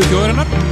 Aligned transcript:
Partíson 0.00 0.36
Danstáttu 0.36 0.69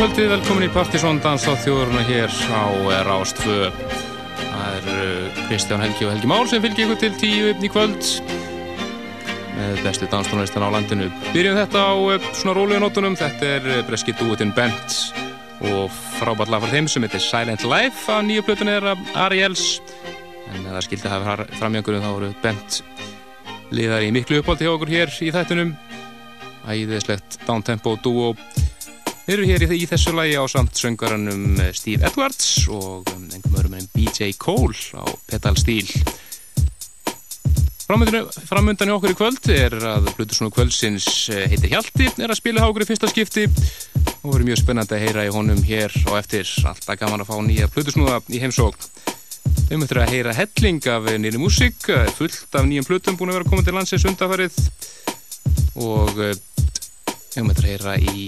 kvöldi, 0.00 0.30
velkomin 0.30 0.64
í 0.64 0.68
Partisón 0.72 1.18
dans 1.20 1.42
á 1.44 1.52
þjóðurna 1.60 2.00
hér 2.08 2.32
á 2.56 2.64
Rástfö 3.04 3.66
það 3.68 4.76
er 4.78 4.86
uh, 4.94 5.40
Kristján 5.42 5.82
Helgi 5.84 6.06
og 6.06 6.14
Helgi 6.14 6.30
Már 6.30 6.46
sem 6.48 6.62
fylgir 6.64 6.86
ykkur 6.86 7.00
til 7.02 7.10
tíu 7.20 7.50
í 7.52 7.68
kvöld 7.68 8.08
með 9.58 9.82
bestu 9.84 10.08
danstónlistan 10.08 10.64
á 10.64 10.72
landinu. 10.72 11.10
Byrjum 11.34 11.58
þetta 11.58 11.82
á 11.84 11.92
uh, 11.92 12.30
svona 12.32 12.54
rólega 12.56 12.80
nótunum. 12.80 13.18
Þetta 13.20 13.50
er 13.58 13.68
uh, 13.68 13.82
breski 13.90 14.14
dúetinn 14.16 14.54
Bent 14.56 14.96
og 15.68 15.92
frábært 16.16 16.54
lag 16.54 16.64
frá 16.64 16.72
þeim 16.72 16.88
sem 16.88 17.04
heitir 17.04 17.20
Silent 17.26 17.68
Life. 17.68 18.08
Af 18.08 18.24
nýju 18.24 18.46
plötun 18.48 18.72
er 18.72 18.88
Ariels. 19.26 19.82
En 20.54 20.64
það 20.64 20.80
skildi 20.88 21.10
að 21.12 21.16
hafa 21.18 21.48
framjöngunum 21.60 22.06
þá 22.06 22.10
voru 22.14 22.32
Bent 22.40 22.80
liðar 23.68 24.08
í 24.08 24.14
miklu 24.16 24.40
uppáldi 24.40 24.64
hjá 24.64 24.72
okkur 24.78 24.96
hér 24.96 25.12
í 25.20 25.28
þættunum 25.36 25.76
æðislegt 26.64 27.42
downtempo 27.44 27.98
dúo 28.00 28.32
Við 29.30 29.36
erum 29.36 29.50
hér 29.52 29.62
í, 29.76 29.84
þessu 29.86 30.10
lagi 30.10 30.32
á 30.34 30.42
samt 30.50 30.74
söngaranum 30.74 31.60
Steve 31.70 32.02
Edwards 32.08 32.64
og 32.66 33.06
um, 33.12 33.28
einhverjum 33.30 33.60
öðrum 33.60 33.76
en 33.78 33.84
BJ 33.94 34.32
Cole 34.42 34.74
á 34.98 35.06
pedalstíl. 35.30 35.86
Framundan 37.86 38.90
í 38.90 38.96
okkur 38.96 39.14
í 39.14 39.18
kvöld 39.20 39.46
er 39.54 39.76
að 39.78 40.10
Blutusnúðu 40.16 40.56
kvöldsins 40.56 41.06
heitir 41.30 41.70
Hjalti, 41.70 42.10
er 42.18 42.34
að 42.34 42.40
spila 42.40 42.66
hákur 42.66 42.82
í 42.82 42.90
fyrsta 42.90 43.12
skipti 43.12 43.46
og 43.46 44.32
verður 44.32 44.48
mjög 44.50 44.62
spennandi 44.64 44.98
að 44.98 45.06
heyra 45.06 45.28
í 45.28 45.32
honum 45.38 45.62
hér 45.62 45.94
og 46.08 46.18
eftir. 46.18 46.50
Alltaf 46.66 46.98
gaman 46.98 47.22
að 47.22 47.30
fá 47.30 47.38
nýja 47.46 47.70
Blutusnúða 47.70 48.18
í 48.34 48.42
heimsókn. 48.42 48.90
Við 49.70 49.76
möttum 49.78 50.02
að 50.02 50.16
heyra 50.16 50.34
helling 50.42 50.90
af 50.90 51.06
nýri 51.22 51.38
músík, 51.38 51.92
fullt 52.18 52.58
af 52.58 52.66
nýjum 52.66 52.90
Blutum 52.90 53.14
búin 53.14 53.30
að 53.30 53.44
vera 53.44 53.54
komið 53.54 53.70
til 53.70 53.78
landsins 53.78 54.10
undafarið 54.10 54.64
og 55.78 56.18
við 57.30 57.38
höfum 57.38 57.50
að 57.54 57.66
heyra 57.68 57.92
í 58.10 58.22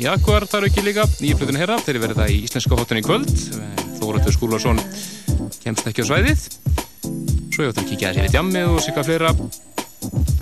Jaguar 0.00 0.46
þar 0.48 0.66
ekki 0.70 0.84
líka. 0.84 1.04
Í 1.20 1.34
flutinu 1.36 1.60
heyra, 1.60 1.76
þeir 1.84 1.94
eru 1.94 2.02
verið 2.06 2.20
það 2.20 2.32
í 2.32 2.38
Íslenska 2.46 2.78
hóttunni 2.78 3.02
í 3.02 3.04
kvöld. 3.04 3.32
Þóratur 3.98 4.36
Skúlarsson 4.36 4.80
kemst 5.60 5.90
ekki 5.90 6.06
á 6.06 6.08
svæðið. 6.08 6.46
Svo 7.52 7.66
ég 7.66 7.74
ætti 7.74 7.84
að 7.84 7.90
kíkja 7.90 8.14
þér 8.16 8.30
í 8.30 8.32
djammi 8.32 8.64
og 8.70 8.80
sikka 8.80 9.04
fleira. 9.04 9.34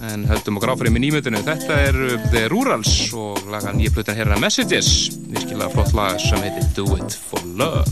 En 0.07 0.23
höldum 0.31 0.61
okkur 0.61 0.75
áfram 0.77 1.01
í 1.01 1.03
nýmöndinu 1.03 1.43
þetta 1.43 1.81
er 1.89 1.99
The 2.31 2.45
Rurals 2.53 2.95
og 3.19 3.43
laga 3.51 3.75
nýja 3.75 3.97
flutin 3.97 4.21
heyra 4.21 4.39
Messages. 4.39 5.09
Virkilega 5.27 5.73
flott 5.75 5.97
lag 5.99 6.23
sem 6.23 6.39
heitir 6.47 6.71
Do 6.79 6.93
It 6.95 7.19
For 7.27 7.43
Love 7.59 7.91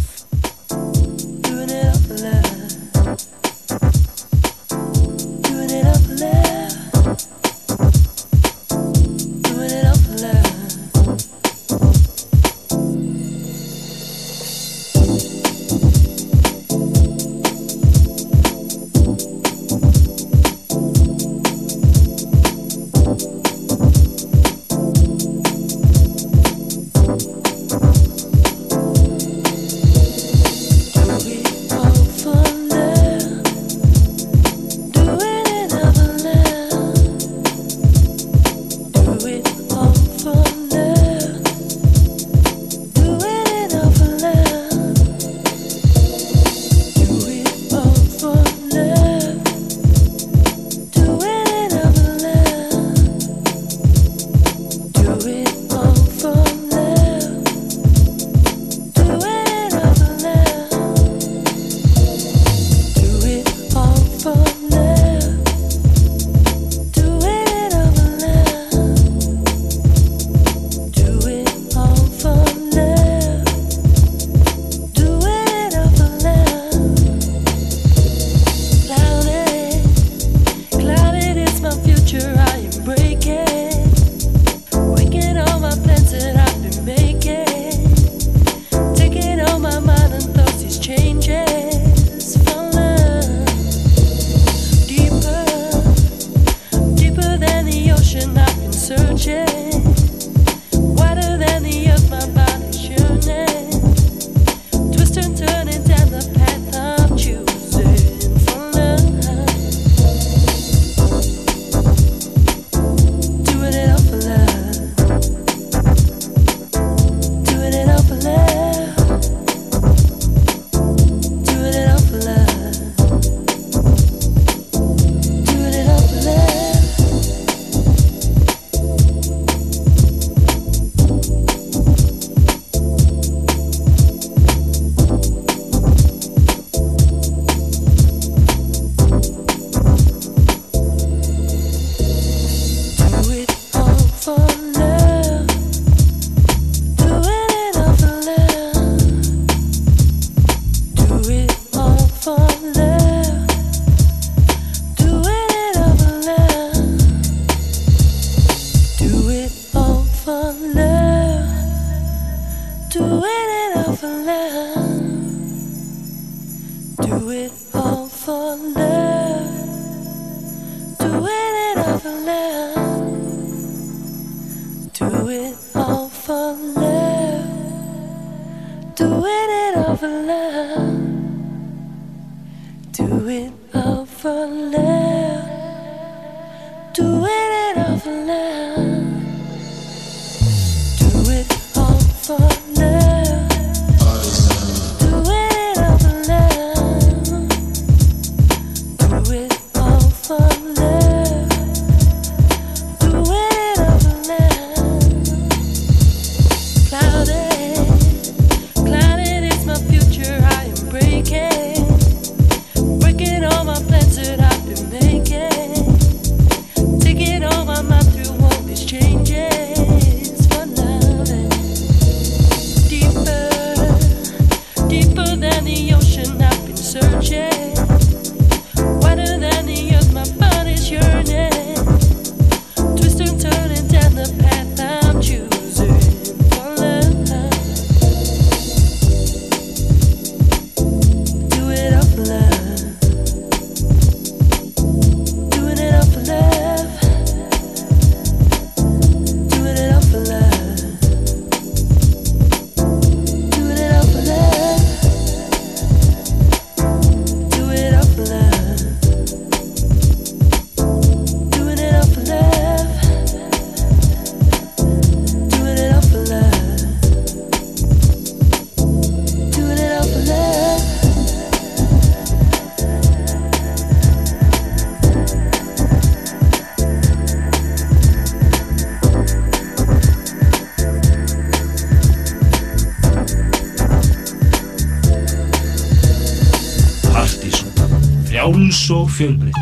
siempre. 289.17 289.56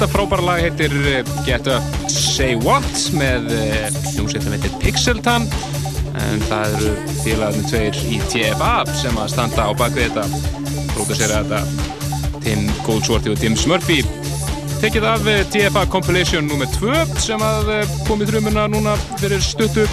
Þetta 0.00 0.14
frábæra 0.14 0.44
lag 0.46 0.60
heitir 0.64 0.94
eh, 1.10 1.26
Get 1.44 1.66
Up 1.68 2.06
Say 2.08 2.54
What 2.56 2.86
með 3.12 3.50
eh, 3.52 3.90
hljómsveitum 4.14 4.54
heitir 4.54 4.72
Pixeltan. 4.80 5.44
En 6.16 6.40
það 6.48 6.76
eru 6.78 6.92
félagarnir 7.18 7.66
tveir 7.68 7.98
í 8.08 8.20
TFA 8.32 8.70
sem 8.96 9.18
að 9.20 9.28
standa 9.34 9.66
á 9.68 9.76
bakvið 9.76 10.16
þetta 10.16 10.24
pródusera 10.94 11.42
þetta 11.42 12.40
Tim 12.46 12.64
Goldsworthy 12.86 13.34
og 13.34 13.42
Tim 13.42 13.58
Smurfy 13.60 13.98
tekið 14.80 15.10
af 15.10 15.28
eh, 15.28 15.42
TFA 15.52 15.84
Compilation 15.92 16.48
nr. 16.48 16.64
2 16.78 17.20
sem 17.20 17.44
að 17.50 17.70
kom 18.08 18.24
í 18.24 18.30
þrjumuna 18.32 18.70
núna 18.72 18.96
fyrir 19.20 19.44
stuttu. 19.44 19.84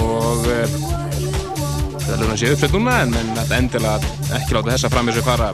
Og 0.00 0.48
það 0.48 0.56
er 0.64 2.16
alveg 2.16 2.32
að 2.32 2.42
sé 2.46 2.56
uppsett 2.56 2.80
núna 2.80 3.02
en, 3.04 3.16
endilega 3.60 4.00
ekki 4.40 4.56
láta 4.56 4.72
þessa 4.72 4.94
fram 4.96 5.12
þessu 5.12 5.28
fara 5.28 5.52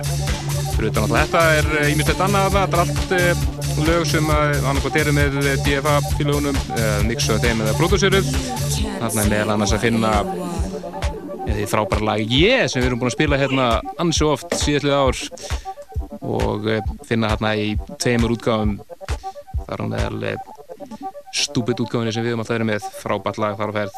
fyrir 0.77 0.93
utan 0.93 1.07
alltaf 1.07 1.27
þetta 1.27 1.43
er 1.59 1.93
ímyndstætt 1.93 2.25
annað 2.27 2.59
þetta 2.59 2.67
er 2.67 2.83
allt 2.85 3.15
uh, 3.17 3.47
lög 3.87 4.07
sem 4.09 4.31
annarkot 4.37 5.01
eru 5.03 5.17
með 5.17 5.41
DFA 5.65 5.97
fílugunum 6.17 6.61
uh, 6.77 7.01
mixuð 7.09 7.43
þeim 7.45 7.65
eða 7.65 7.77
pródúsiruð 7.81 8.31
þarna 9.01 9.25
er 9.25 9.33
meðal 9.33 9.57
annars 9.57 9.77
að 9.77 9.87
finna 9.89 10.13
því 11.57 11.67
frábæra 11.71 12.05
lag 12.05 12.33
ég 12.33 12.67
sem 12.71 12.83
við 12.83 12.91
erum 12.91 13.01
búin 13.01 13.11
að 13.11 13.17
spila 13.17 13.39
hérna 13.41 13.69
ansi 14.03 14.27
oft 14.27 14.57
síðallið 14.61 14.97
ár. 14.97 15.23
Og 16.27 16.67
finna 17.07 17.31
hérna 17.33 17.53
í 17.59 17.69
tveimur 18.03 18.35
útgáðum 18.37 18.77
þar 19.67 19.83
á 19.83 19.87
meðal 19.93 20.35
stúbit 21.37 21.81
útgáðinni 21.83 22.15
sem 22.15 22.25
við 22.25 22.35
höfum 22.35 22.45
alltaf 22.45 22.57
verið 22.57 22.71
með. 22.73 22.91
Frábært 23.03 23.41
lag 23.43 23.59
þar 23.61 23.73
á 23.73 23.79
ferð 23.79 23.97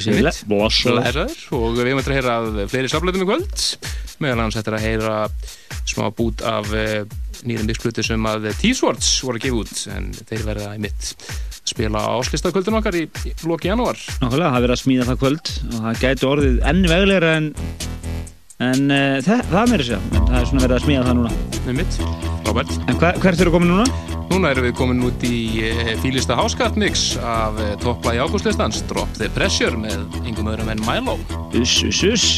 eðal 0.00 0.32
samtlandaferð 0.34 1.14
Blessaður 1.14 1.58
og 1.58 1.76
við 1.76 1.84
erum 1.84 2.00
eftir 2.00 2.14
að 2.14 2.18
heyra 2.18 2.66
fleiri 2.72 2.90
saflöðum 2.92 3.24
í 3.24 3.28
kvöld. 3.28 3.64
Meðal 4.22 4.44
hans 4.44 4.58
eftir 4.58 4.76
að 4.76 4.86
heyra 4.86 5.14
smá 5.84 6.06
bút 6.16 6.44
af 6.48 6.70
eh, 6.74 7.02
nýðum 7.44 7.68
mixkluti 7.70 8.04
sem 8.06 8.28
að 8.30 8.48
T-Swords 8.60 9.10
voru 9.26 9.40
að 9.40 9.46
gefa 9.46 9.60
út. 9.62 9.74
En 9.94 10.10
þeir 10.20 10.46
verða 10.48 10.70
í 10.76 10.82
mitt 10.84 11.10
spila 11.64 12.04
áslistakvöldun 12.18 12.78
okkar 12.80 12.98
í, 12.98 13.06
í 13.28 13.34
loki 13.48 13.70
janúar. 13.70 14.00
Nákvæmlega, 14.20 14.54
það 14.54 14.66
verða 14.66 14.78
að 14.78 14.82
smíða 14.84 15.10
það 15.10 15.20
kvöld. 15.24 15.52
Og 15.70 15.76
það 15.86 16.02
gæti 16.04 16.30
orðið 16.30 16.64
enni 16.72 16.92
veglegra 16.92 17.36
en 17.40 17.52
en 18.62 18.90
uh, 18.92 19.16
það, 19.24 19.40
það 19.50 19.70
meiri 19.72 19.86
sér 19.88 20.02
það 20.14 20.36
er 20.38 20.44
svona 20.46 20.62
verið 20.62 20.76
að 20.76 20.84
smíða 20.84 21.06
það 21.08 21.16
núna. 21.18 21.32
Með 21.64 21.78
mitt, 21.80 21.96
Robert 22.46 22.74
En 22.86 23.00
hver, 23.00 23.18
hvert 23.24 23.42
eru 23.42 23.54
komin 23.54 23.72
núna? 23.72 23.86
Núna 24.30 24.52
erum 24.54 24.66
við 24.68 24.76
komin 24.78 25.02
út 25.08 25.26
í 25.26 25.38
uh, 25.66 25.90
fýlista 26.04 26.36
háskart 26.38 26.78
mix 26.78 27.14
af 27.18 27.58
toppla 27.82 28.14
í 28.14 28.22
ágústlistans 28.22 28.84
Drop 28.90 29.10
the 29.18 29.26
Pressure 29.34 29.74
með 29.78 30.06
yngum 30.22 30.52
öðrum 30.52 30.70
enn 30.70 30.84
Milo. 30.86 31.18
Uss, 31.58 31.80
uss, 31.88 32.04
uss. 32.06 32.28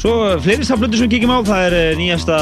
Svo 0.00 0.34
fleiri 0.44 0.64
saflötu 0.68 0.98
sem 0.98 1.08
við 1.08 1.18
kíkjum 1.18 1.32
á 1.32 1.40
það 1.48 1.66
er 1.68 1.98
nýjasta 2.00 2.38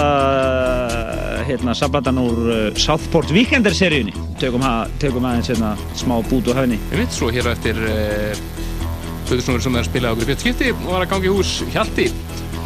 hérna 1.46 1.74
saflatan 1.78 2.18
úr 2.22 2.40
Southport 2.78 3.30
Weekender 3.34 3.74
seríunni. 3.74 4.14
Tökum, 4.38 4.64
tökum 5.02 5.26
aðeins 5.26 5.50
hérna 5.52 5.74
smá 5.98 6.16
bút 6.30 6.50
og 6.50 6.58
höfni 6.58 6.78
Með 6.90 7.04
mitt, 7.04 7.14
svo 7.14 7.30
hér 7.34 7.50
eftir 7.52 7.78
Söðursnúður 9.28 9.62
sem 9.64 9.76
er 9.78 9.84
að 9.84 9.90
spila 9.90 10.10
á 10.10 10.12
okkur 10.14 10.30
fjöldskipti 10.32 10.72
og 10.74 10.88
var 10.90 11.04
að 11.04 11.12
gangi 11.14 11.30
hús 11.32 11.52
Hjalti 11.72 12.08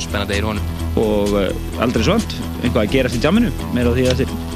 spennandi 0.03 0.39
er 0.39 0.49
honum. 0.49 0.75
Og 1.01 1.33
uh, 1.37 1.81
aldrei 1.85 2.05
svont. 2.07 2.37
Einhvað 2.63 2.85
að 2.85 2.93
gerast 2.97 3.19
í 3.19 3.25
jamminu 3.25 3.53
meira 3.77 3.93
á 3.93 3.97
því 3.97 4.07
að 4.11 4.23
þetta 4.25 4.56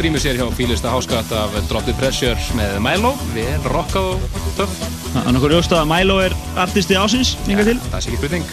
flott 0.00 0.08
rýmur 0.08 0.20
sér 0.22 0.36
hjá 0.38 0.46
fílista 0.56 0.88
háskatt 0.88 1.32
af 1.32 1.52
Drop 1.68 1.84
the 1.84 1.92
Pressure 1.92 2.36
með 2.56 2.78
Milo, 2.80 3.10
vel 3.34 3.60
rockað 3.68 4.14
og 4.16 4.46
töff. 4.56 4.76
Það 5.12 5.26
er 5.26 5.34
nokkur 5.36 5.52
ljóst 5.52 5.72
að 5.76 5.88
Milo 5.90 6.16
er 6.24 6.34
artisti 6.56 6.96
ásins, 6.96 7.34
til. 7.44 7.76
Það 7.76 7.96
er 7.98 8.06
ekki 8.08 8.16
spurning. 8.16 8.46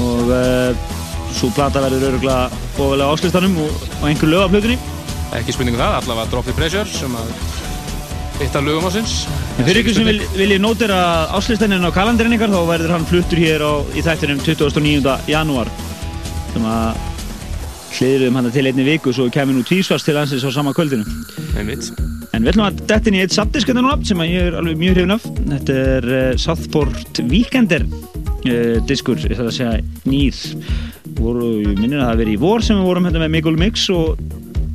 Og 0.00 0.30
uh, 0.32 0.94
svo 1.36 1.50
plata 1.52 1.82
verður 1.84 2.06
öruglega 2.08 2.48
ofalega 2.78 3.12
áslistanum 3.12 3.58
og, 3.60 3.82
og 4.00 4.06
einhver 4.08 4.30
lög 4.30 4.44
af 4.46 4.54
plötunni. 4.54 4.78
Ekki 5.36 5.52
spurning 5.52 5.76
um 5.76 5.82
það, 5.82 5.98
allavega 5.98 6.30
Drop 6.32 6.48
the 6.48 6.54
Pressure 6.56 6.88
sem 6.88 7.18
að 7.20 7.34
eitt 8.40 8.56
af 8.56 8.64
lögum 8.64 8.88
ásins. 8.88 9.18
Fyrir 9.58 9.82
ykkur 9.82 9.98
sem 9.98 10.08
vil, 10.08 10.22
vilji 10.38 10.56
nótira 10.62 11.02
áslistaninn 11.36 11.84
á 11.84 11.92
kalendarinn 11.92 12.38
ykkar 12.38 12.54
þá 12.54 12.62
verður 12.70 12.96
hann 12.96 13.04
fluttur 13.10 13.42
hér 13.42 13.66
á, 13.68 13.72
í 13.92 14.06
þættinum 14.06 14.40
29. 14.40 15.18
janúar 15.28 15.68
sem 16.54 16.64
að 16.64 17.15
hliðurum 17.96 18.36
hann 18.38 18.50
til 18.52 18.66
einni 18.68 18.84
viku 18.86 19.12
svo 19.14 19.28
kemur 19.32 19.56
nú 19.56 19.64
tvísvars 19.66 20.04
til 20.06 20.16
hansins 20.18 20.44
á 20.44 20.50
sama 20.52 20.74
kvöldinu. 20.76 21.06
En 21.56 22.44
við 22.44 22.52
ætlum 22.52 22.66
að 22.66 22.80
detta 22.84 23.08
inn 23.08 23.16
í 23.16 23.22
eitt 23.24 23.34
sapdisk 23.34 23.70
hérna 23.70 23.96
sem 24.04 24.20
ég 24.26 24.50
er 24.50 24.58
alveg 24.58 24.80
mjög 24.80 24.98
hrifin 24.98 25.14
af. 25.16 25.28
Þetta 25.54 25.76
er 25.96 26.08
uh, 26.10 26.24
Southport 26.40 27.22
Weekender 27.30 27.86
uh, 27.86 28.76
diskur, 28.88 29.20
ég 29.24 29.38
þarf 29.38 29.52
að 29.52 29.56
segja 29.56 29.78
nýr. 30.04 30.42
Voru, 31.16 31.52
ég 31.62 31.78
minnir 31.80 32.02
að 32.02 32.10
það 32.10 32.20
verið 32.24 32.36
í 32.36 32.42
vor 32.42 32.66
sem 32.66 32.76
við 32.76 32.90
vorum 32.90 33.08
hérna 33.08 33.24
með 33.24 33.32
Mikul 33.38 33.56
Mix 33.56 33.86
og 33.94 34.20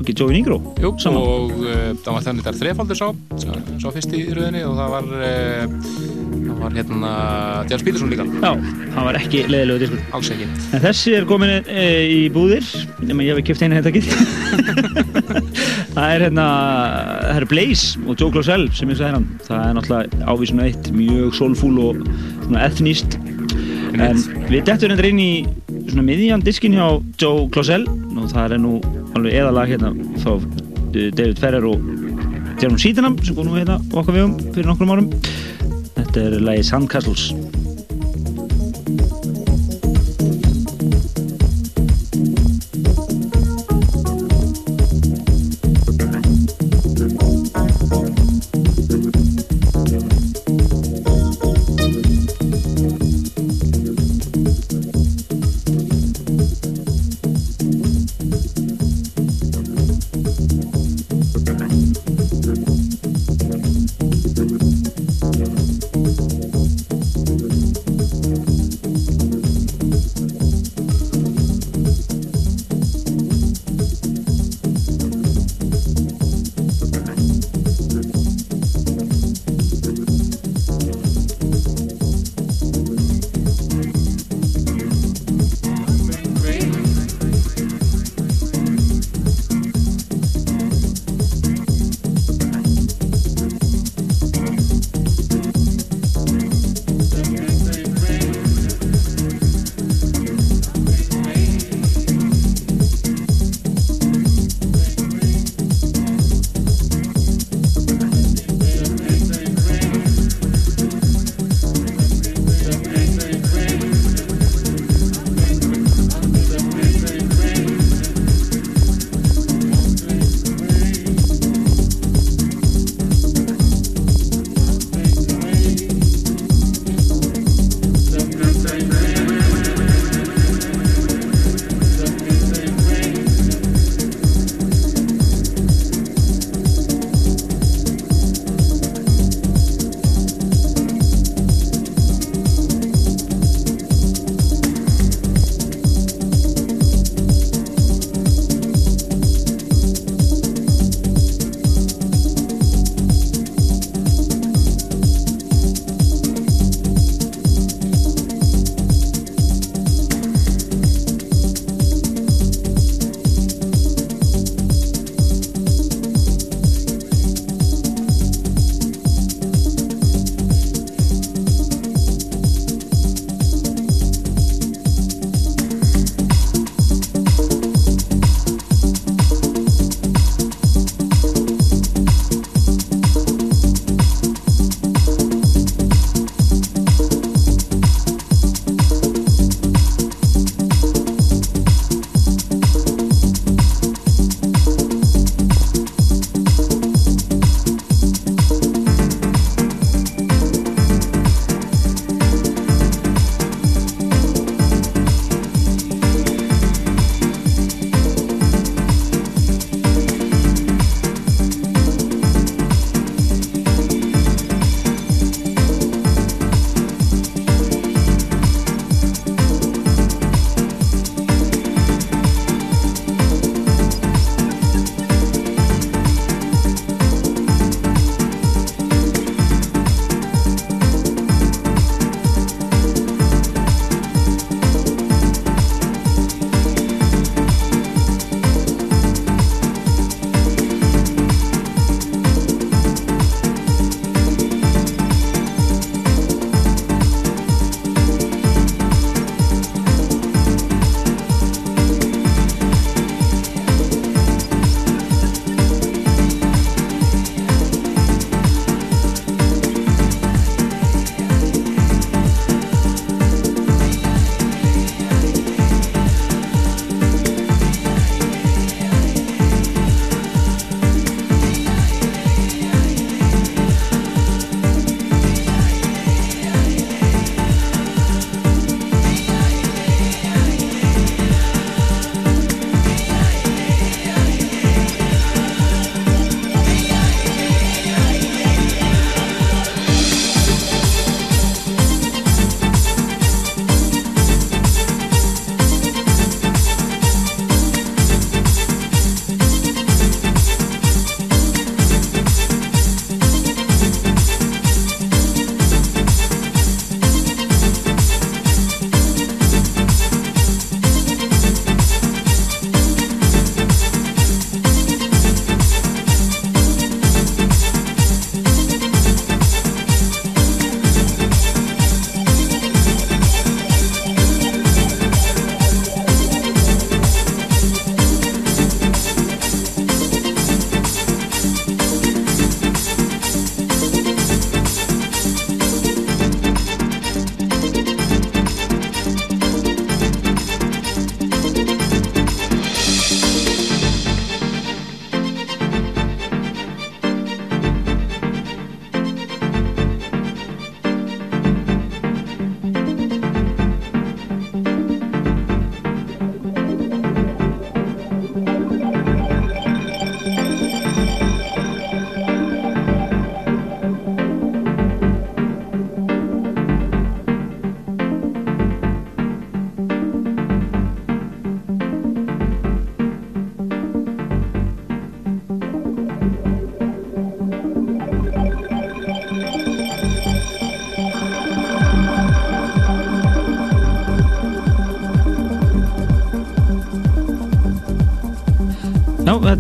ekki 0.01 0.15
Joey 0.17 0.34
Nigro 0.34 0.57
Jú, 0.81 0.95
saman. 0.97 1.21
og 1.21 1.51
uh, 1.62 1.91
það 2.01 2.15
var 2.15 2.23
þannig 2.25 2.47
þetta 2.47 2.62
þrefaldur 2.63 2.97
sá, 2.97 3.07
sá, 3.43 3.88
fyrst 3.93 4.15
í 4.17 4.23
rauninni 4.34 4.63
og 4.65 4.79
það 4.79 4.95
var, 4.95 5.12
var 6.62 6.76
hérna 6.78 7.12
James 7.69 7.84
Peterson 7.86 8.12
líka, 8.12 8.26
Já, 8.41 8.52
það 8.93 9.08
var 9.08 9.17
ekki 9.19 9.43
leiðilegu 9.50 9.82
diskur. 9.84 10.04
alls 10.17 10.32
ekki. 10.34 10.47
En 10.76 10.84
þessi 10.86 11.15
er 11.17 11.28
komin 11.30 11.54
e, 11.65 11.86
í 12.12 12.19
búðir, 12.34 12.67
nema 13.06 13.26
ég 13.26 13.39
hef 13.39 13.47
kipt 13.50 13.63
einu 13.65 13.78
hérna 13.78 13.91
ekki. 13.91 14.04
það 15.95 16.06
er 16.06 16.26
hérna, 16.28 16.45
það 17.26 17.39
er 17.41 17.47
Blaze 17.52 18.02
og 18.06 18.15
Joe 18.21 18.32
Closell 18.36 18.67
sem 18.78 18.91
ég 18.93 19.00
sagði 19.02 19.17
hann. 19.19 19.28
Það 19.47 19.65
er 19.67 19.76
náttúrulega 19.78 20.30
ávísun 20.32 20.63
eitt, 20.67 20.91
mjög 20.95 21.36
soulful 21.39 21.74
og 21.88 22.02
svona 22.45 22.65
ethnist. 22.67 23.17
En 23.91 24.21
við 24.47 24.63
dettum 24.69 24.93
hérna 24.93 25.10
inn 25.12 25.21
í 25.21 25.32
svona 25.89 26.06
miðjan 26.08 26.43
diskin 26.45 26.78
hjá 26.78 26.88
Joe 27.19 27.47
Closell 27.52 27.86
og 27.89 28.30
það 28.32 28.56
er 28.58 28.63
nú 28.63 28.78
alveg 29.17 29.36
eðalag 29.41 29.74
hérna 29.74 29.91
frá 30.21 30.38
eh, 30.38 31.10
David 31.12 31.39
Ferrer 31.41 31.67
og 31.67 31.84
Jerome 32.62 32.80
Sydenham 32.80 33.17
sem 33.26 33.36
kom 33.36 33.50
nú 33.50 33.58
hérna 33.58 33.80
okkar 33.91 34.15
vegum 34.15 34.38
fyrir 34.54 34.69
nokkrum 34.69 34.93
árum. 34.95 35.10
Þetta 36.12 36.28
er 36.28 36.41
lagi 36.43 36.63
Sandcastles. 36.67 37.61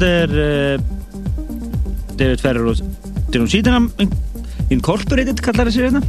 Er 0.05 0.33
uh, 0.33 0.83
David 2.17 2.41
Ferrer 2.41 2.69
og 2.71 2.81
Dylan 3.31 3.49
Sydenham 3.51 3.89
Incorporated 4.71 5.41
kallar 5.43 5.67
þessi 5.67 5.83
hérna 5.85 6.01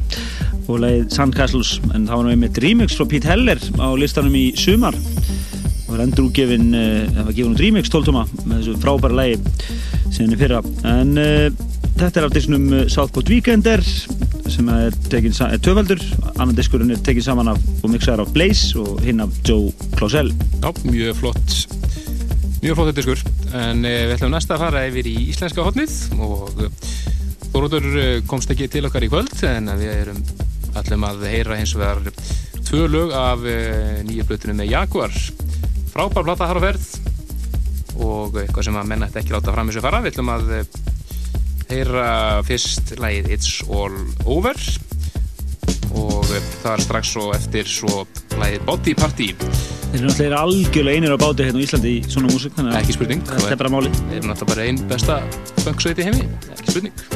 og 0.71 0.79
leið 0.85 1.09
Sandcastles 1.11 1.75
en 1.91 2.07
það 2.07 2.15
var 2.15 2.27
nú 2.27 2.33
einmitt 2.35 2.61
remix 2.63 2.95
frá 2.99 3.09
Pete 3.11 3.31
Heller 3.31 3.61
á 3.83 3.89
listanum 3.99 4.35
í 4.39 4.45
sumar. 4.59 4.95
Og 4.95 5.91
var 5.97 6.05
endur 6.05 6.29
útgefin 6.29 6.71
uh, 6.71 7.09
það 7.11 7.27
var 7.27 7.37
gefin 7.37 7.57
út 7.57 7.63
remix 7.65 7.93
12 7.93 8.09
tóma 8.09 8.25
með 8.45 8.59
þessu 8.61 8.79
frábæra 8.85 9.19
lægi 9.19 9.41
síðan 10.13 10.37
í 10.37 10.41
fyrra. 10.41 10.63
En 10.93 11.15
uh, 11.21 11.63
þetta 11.99 12.23
er 12.23 12.29
af 12.29 12.37
disnum 12.37 12.69
Southport 12.93 13.33
Weekender 13.33 13.83
sem 14.53 14.69
er, 14.69 14.93
er 14.93 15.61
töfaldur 15.63 16.01
annan 16.35 16.57
diskurinn 16.57 16.93
er 16.93 17.01
tekinn 17.05 17.25
saman 17.25 17.53
af 17.55 17.61
og 17.83 17.93
mixaður 17.93 18.27
af 18.27 18.35
Blaze 18.35 18.79
og 18.81 19.01
hinn 19.07 19.23
af 19.25 19.33
Joe 19.49 19.73
Clausell 19.97 20.33
Já, 20.63 20.73
mjög 20.85 21.23
flott. 21.23 21.57
Mjög 22.63 22.77
flott 22.77 22.97
diskur 22.97 23.32
en 23.53 23.85
uh, 23.85 23.97
við 24.09 24.15
ætlum 24.17 24.33
næsta 24.35 24.57
að 24.57 24.65
fara 24.67 24.85
yfir 24.89 25.09
í 25.11 25.17
íslenska 25.33 25.67
hotnið 25.67 25.97
og 26.23 26.65
Þórótur 27.53 27.85
komst 28.25 28.49
ekki 28.55 28.65
til 28.73 28.87
okkar 28.89 29.05
í 29.05 29.11
kvöld 29.13 29.35
en 29.45 29.69
við 29.77 29.91
erum 29.93 30.21
ætlum 30.81 31.03
að 31.05 31.27
heyra 31.29 31.59
hins 31.59 31.75
vegar 31.77 32.01
tvö 32.65 32.87
lög 32.89 33.13
af 33.13 33.43
nýju 34.09 34.25
blötunum 34.25 34.57
með 34.63 34.71
Jaguar. 34.73 35.13
Frábær 35.93 36.25
platta 36.25 36.49
har 36.49 36.57
á 36.57 36.65
ferð 36.65 36.87
og 38.01 38.39
eitthvað 38.41 38.71
sem 38.71 38.79
að 38.81 38.89
menna 38.89 39.11
þetta 39.11 39.21
ekki 39.21 39.37
láta 39.37 39.53
fram 39.53 39.69
þessu 39.69 39.85
fara. 39.85 40.01
Við 40.01 40.15
ætlum 40.15 40.33
að 40.33 40.55
heyra 41.73 42.07
fyrst 42.49 42.95
lægið 43.01 43.31
It's 43.37 43.53
All 43.69 44.01
Over 44.25 44.57
og 45.93 46.25
það 46.63 46.73
er 46.73 46.87
strax 46.87 47.13
svo 47.15 47.29
eftir 47.37 47.69
svo 47.69 48.07
lægið 48.41 48.67
Body 48.69 48.97
Party 48.97 49.31
Þeir 49.93 50.01
eru 50.01 50.09
náttúrulega 50.09 50.39
algjörlega 50.41 51.01
einir 51.03 51.13
á 51.13 51.19
báti 51.21 51.45
hérna 51.45 51.61
á 51.61 51.65
Íslandi 51.67 51.91
í 51.93 52.05
svona 52.09 52.33
músik 52.33 52.57
Ekki 52.81 52.97
spurning. 52.97 53.27
Þetta 53.29 53.53
er 53.53 53.61
bara 53.61 53.75
máli. 53.77 53.93
Þeir 53.99 54.23
eru 54.23 54.31
náttúrulega 54.31 54.55
bara 54.55 54.69
einn 54.71 54.85
besta 54.89 55.19
funksveiti 55.67 56.09
heimi. 56.09 56.31
Ekki 56.57 56.73
spurning 56.73 57.12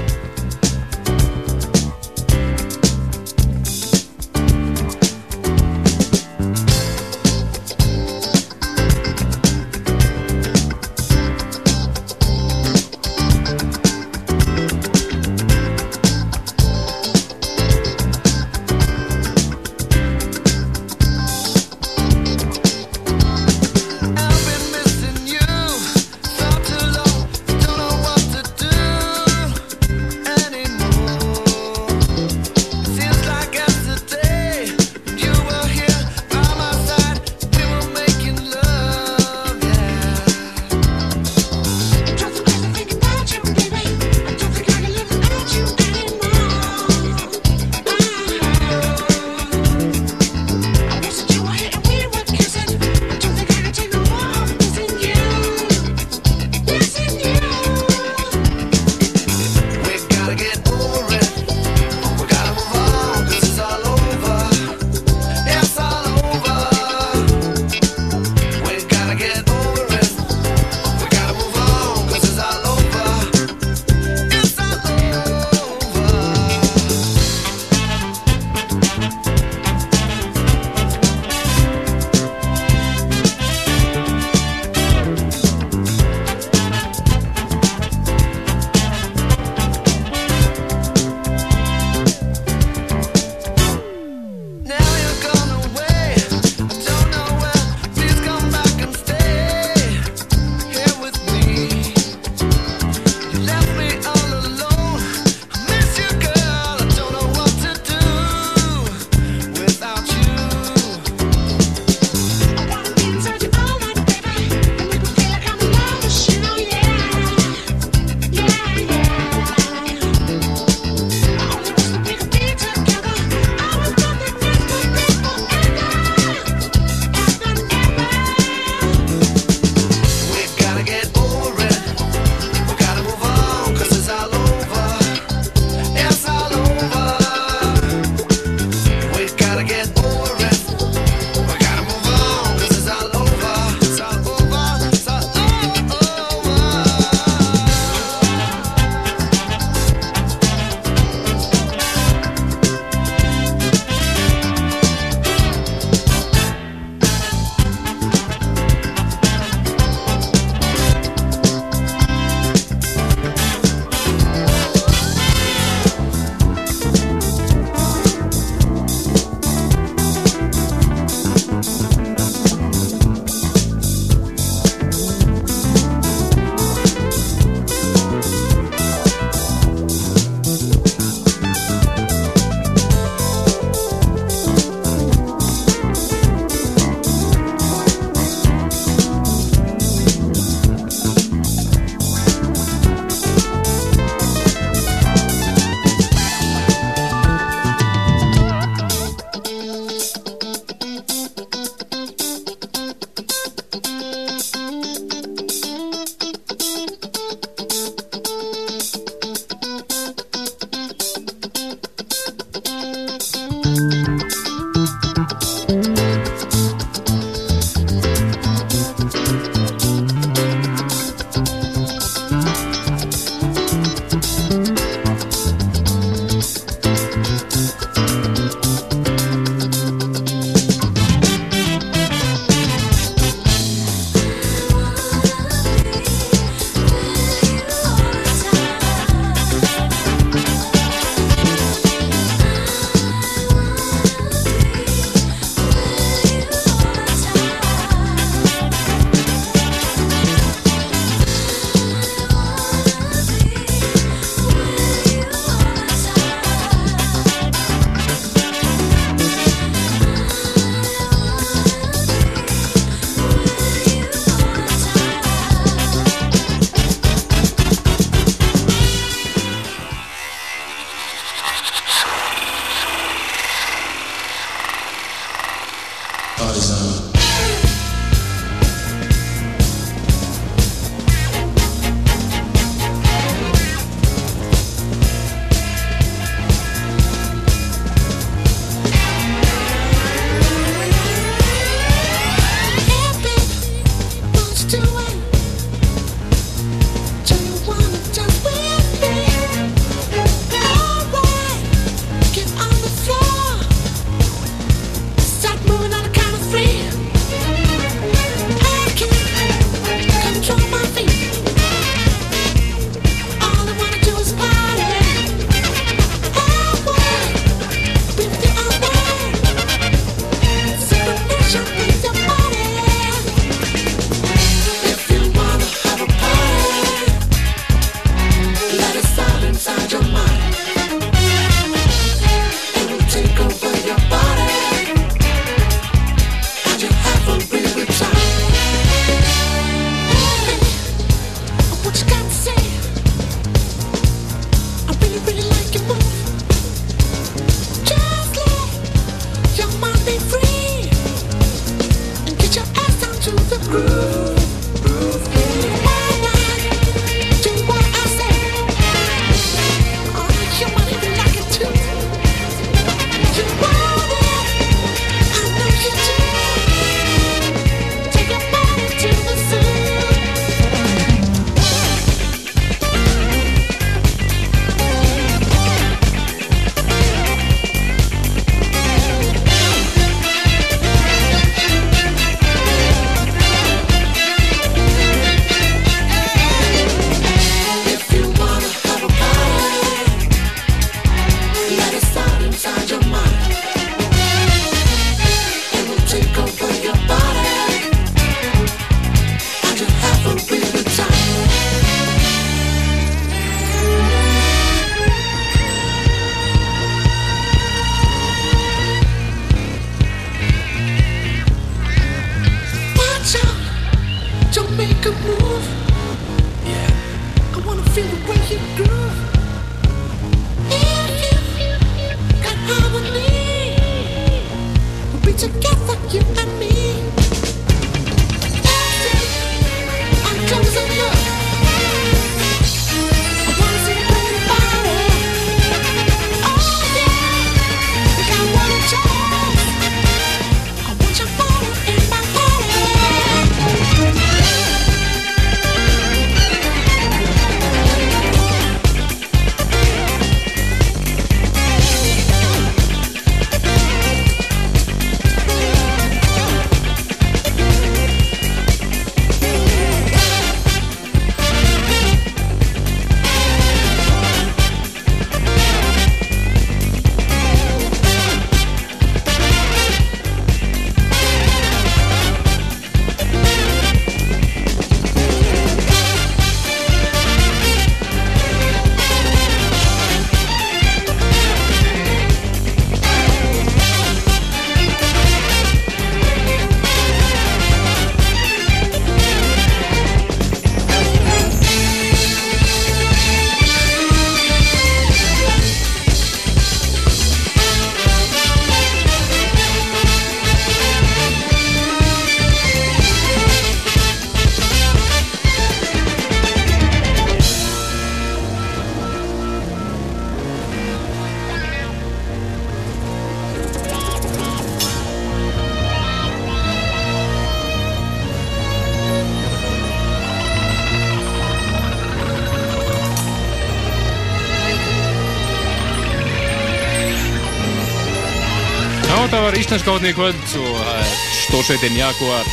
íslenska 529.76 529.92
hótni 529.92 530.08
í 530.08 530.16
kvöld 530.16 530.52
og 530.56 530.76
það 530.78 530.98
er 531.02 531.08
stórsveitin 531.36 531.96
Jaguar 531.98 532.46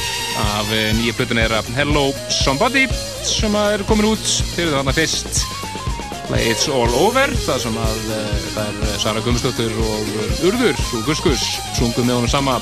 af 0.43 0.71
eh, 0.75 0.89
nýja 0.97 1.13
plötun 1.15 1.39
er 1.39 1.53
Hello 1.77 2.09
Somebody 2.27 2.81
sem 3.23 3.53
er 3.55 3.79
komin 3.87 4.09
út. 4.09 4.23
Til 4.57 4.65
þarna 4.73 4.91
fyrst. 4.91 5.45
Play 6.27 6.49
It's 6.51 6.67
All 6.67 6.91
Over 6.99 7.31
það 7.45 7.61
sem 7.63 7.77
að 7.79 8.09
eh, 8.17 8.33
það 8.57 8.81
er 8.89 8.99
Sara 8.99 9.23
Gumstóttur 9.23 9.71
og 9.85 10.09
Urður 10.49 10.75
og 10.97 11.07
Guskus 11.07 11.45
sungum 11.77 12.09
með 12.09 12.17
honum 12.17 12.33
sama. 12.33 12.57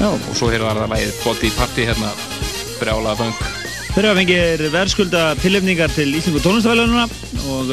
Já. 0.00 0.10
og 0.10 0.34
svo 0.34 0.50
var 0.50 0.74
það 0.80 0.90
lægið 0.96 1.22
Body 1.22 1.52
Party 1.54 1.86
hérna 1.86 2.10
brjála 2.80 3.14
fang 3.14 3.46
Þeirra 3.92 4.16
fengir 4.18 4.66
verðskulda 4.74 5.22
tilefningar 5.38 5.94
til 5.94 6.08
Íslingu 6.18 6.42
tónlistafælununa 6.42 7.06
og 7.54 7.70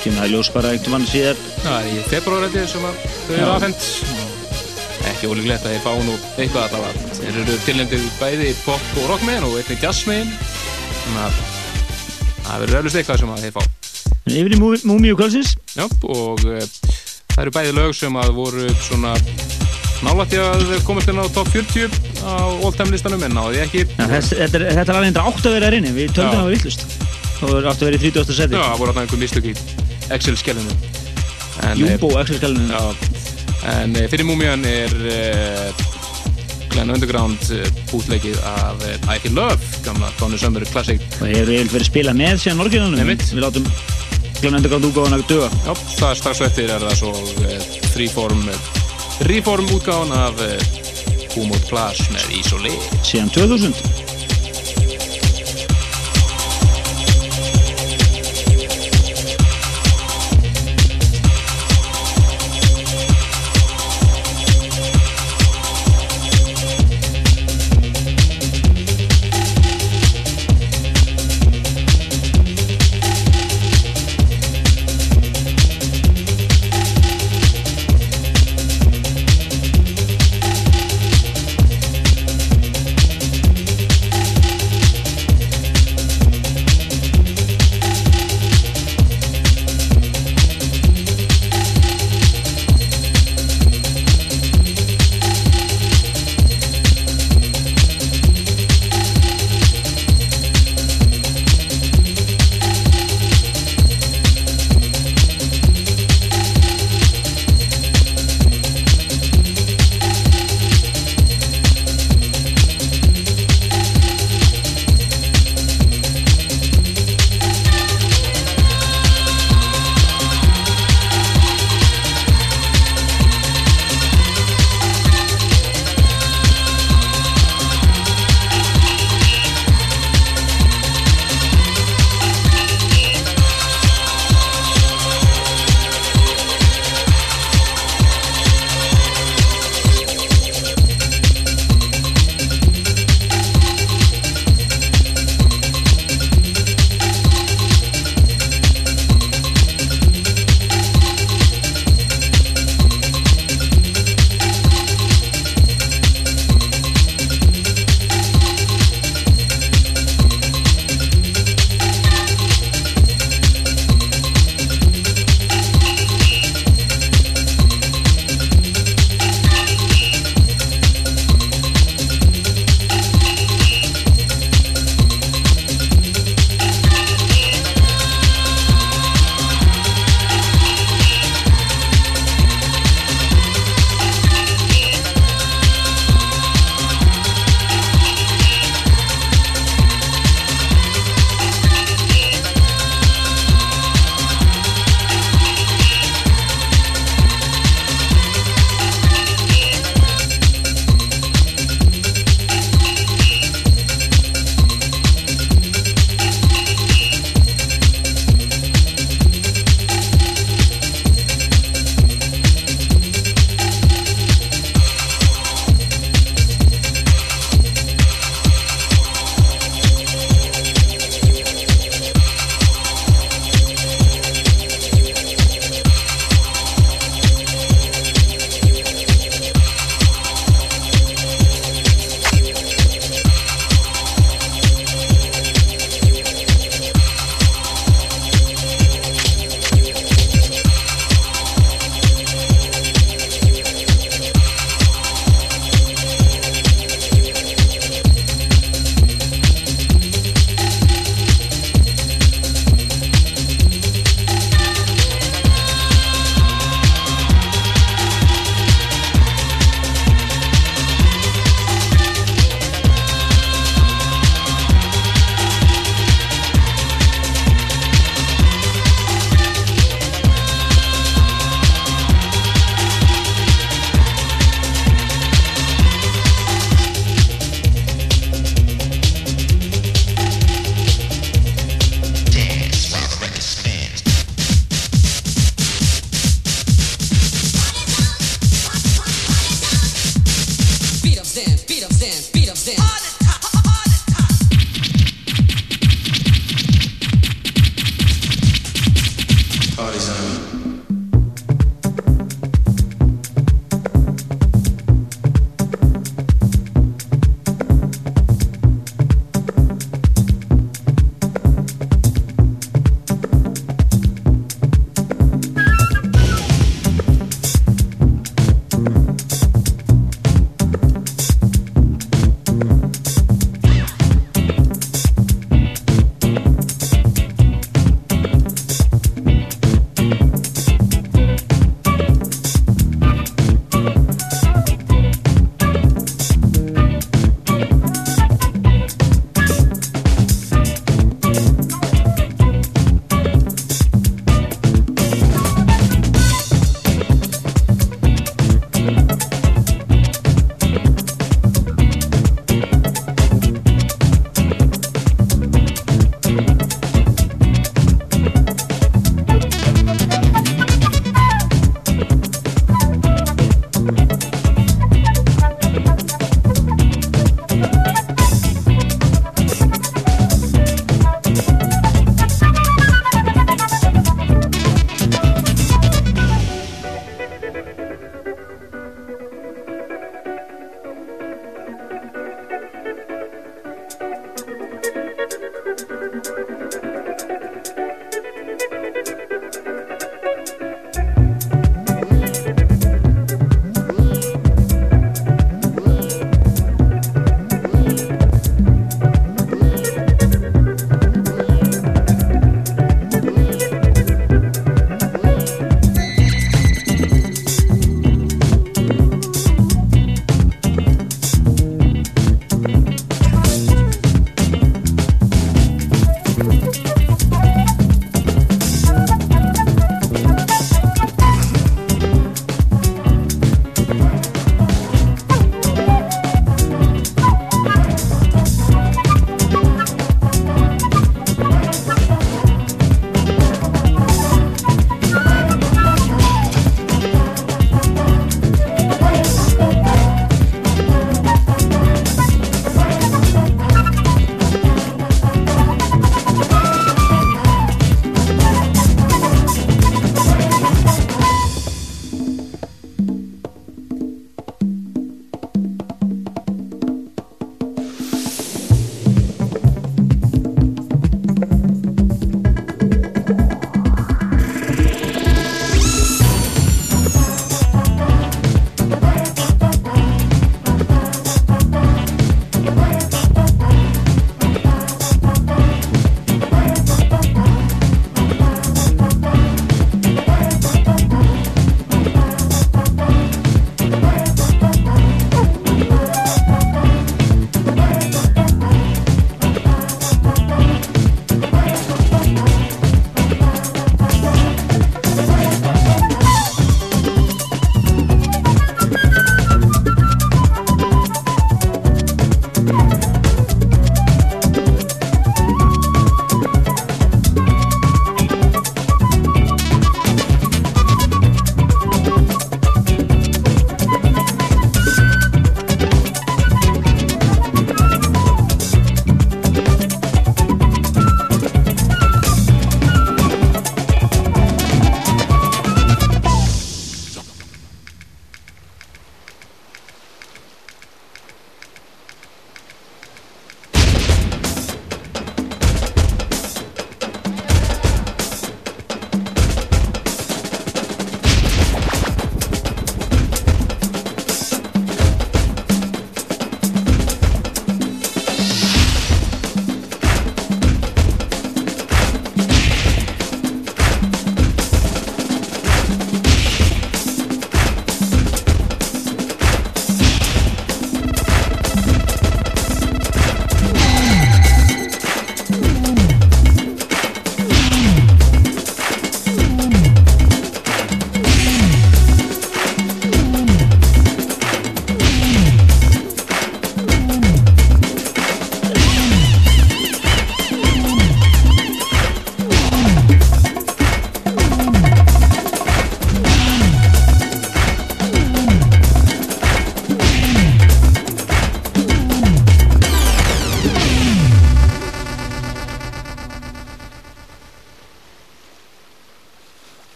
kemur 0.00 0.24
það 0.24 0.32
ljós 0.32 0.54
bara 0.56 0.72
einhvern 0.72 0.96
mann 0.96 1.06
síðar. 1.06 1.38
Það 1.60 1.78
er 1.78 1.92
í 1.92 2.02
februarætti 2.08 2.66
sem 2.72 2.88
að 2.88 3.06
þau 3.28 3.34
eru 3.36 3.52
afhengt 3.52 4.11
ekki 5.22 5.30
ólíklegt 5.30 5.66
að 5.66 5.74
þeir 5.76 5.82
fá 5.84 5.92
nú 6.02 6.14
eitthvað 6.34 6.64
allavega. 6.66 7.16
Þeir 7.20 7.36
eru 7.42 7.56
tilnefndið 7.62 8.06
bæði 8.18 8.48
pop 8.64 8.96
og 8.98 9.04
rockmen 9.06 9.44
og 9.46 9.52
eitthvað 9.60 9.84
jazzmen 9.86 10.32
þannig 11.04 11.20
að 11.22 11.36
það 12.42 12.64
verður 12.64 12.78
öllust 12.80 12.98
eitthvað 12.98 13.20
sem 13.22 13.30
að 13.30 13.44
þeir 13.44 13.54
fá. 13.54 13.62
Yfir 14.32 14.56
í 14.56 14.58
Múmiu 14.88 15.18
Kvölsins? 15.18 15.52
Já, 15.76 15.84
og 15.86 16.42
uh, 16.42 16.58
það 17.36 17.44
eru 17.44 17.54
bæði 17.54 17.76
lög 17.78 17.94
sem 17.98 18.18
að 18.18 18.32
voru 18.40 18.66
svona 18.82 19.14
nálætti 20.02 20.42
að 20.42 20.74
komast 20.88 21.12
inn 21.12 21.22
á 21.22 21.26
top 21.30 21.52
40 21.54 21.94
á 22.26 22.34
all-time 22.66 22.90
listanum 22.96 23.22
en 23.22 23.38
náði 23.38 23.62
ekki. 23.62 23.86
Ja, 23.94 24.10
þess, 24.16 24.34
þetta, 24.34 24.58
er, 24.58 24.68
þetta 24.80 24.88
er 24.88 24.98
alveg 24.98 25.12
einnig 25.12 25.22
átt 25.22 25.46
að 25.46 25.58
vera 25.60 25.70
erinni, 25.70 25.94
við 25.94 26.14
töldum 26.18 26.42
að 26.42 26.50
vera 26.50 26.58
villust. 26.58 26.86
Það 27.38 27.46
voru 27.46 27.70
átt 27.70 27.78
að 27.78 27.92
vera 27.92 28.02
í 28.02 28.04
30. 28.10 28.38
seti. 28.42 28.58
Já, 28.58 28.66
það 28.66 28.82
voru 28.82 28.94
alltaf 28.94 29.06
einhver 29.06 29.22
mistök 29.22 29.50
í 29.52 29.56
Excel-skellinu. 30.18 30.78
Jumbo 31.78 32.14
Excel-skellinu. 32.18 33.11
En 33.70 33.94
eh, 33.96 34.08
fyrir 34.10 34.26
múmiðan 34.26 34.64
er 34.66 34.94
uh, 35.06 35.82
Glenn 36.72 36.90
Underground 36.90 37.44
uh, 37.54 37.62
bútleikið 37.92 38.38
af 38.48 38.82
I 39.06 39.18
Feel 39.22 39.36
Love 39.38 39.82
gamla 39.86 40.10
Donny 40.18 40.40
Summer 40.40 40.66
Classic. 40.72 41.02
Og 41.20 41.28
hefur 41.28 41.52
eiginlega 41.52 41.76
verið 41.76 41.90
spilað 41.90 42.18
með 42.18 42.42
síðan 42.42 42.64
orginalunum 42.66 43.12
við 43.12 43.42
látum 43.44 43.68
Glenn 44.40 44.58
Underground 44.58 44.88
útgáðan 44.90 45.18
að 45.20 45.26
döga 45.30 45.50
Já, 45.62 45.72
það 45.94 46.08
er 46.10 46.22
strax 46.22 46.44
eftir 46.48 46.74
er 46.74 46.86
það 46.88 46.96
svo 46.98 47.12
freeform 47.94 48.46
reform 49.30 49.74
útgáðan 49.76 50.16
af 50.18 50.46
Humot 51.32 51.68
Plus 51.70 52.02
með 52.12 52.32
Isolé. 52.42 52.74
Síðan 53.06 53.30
2000 53.32 54.01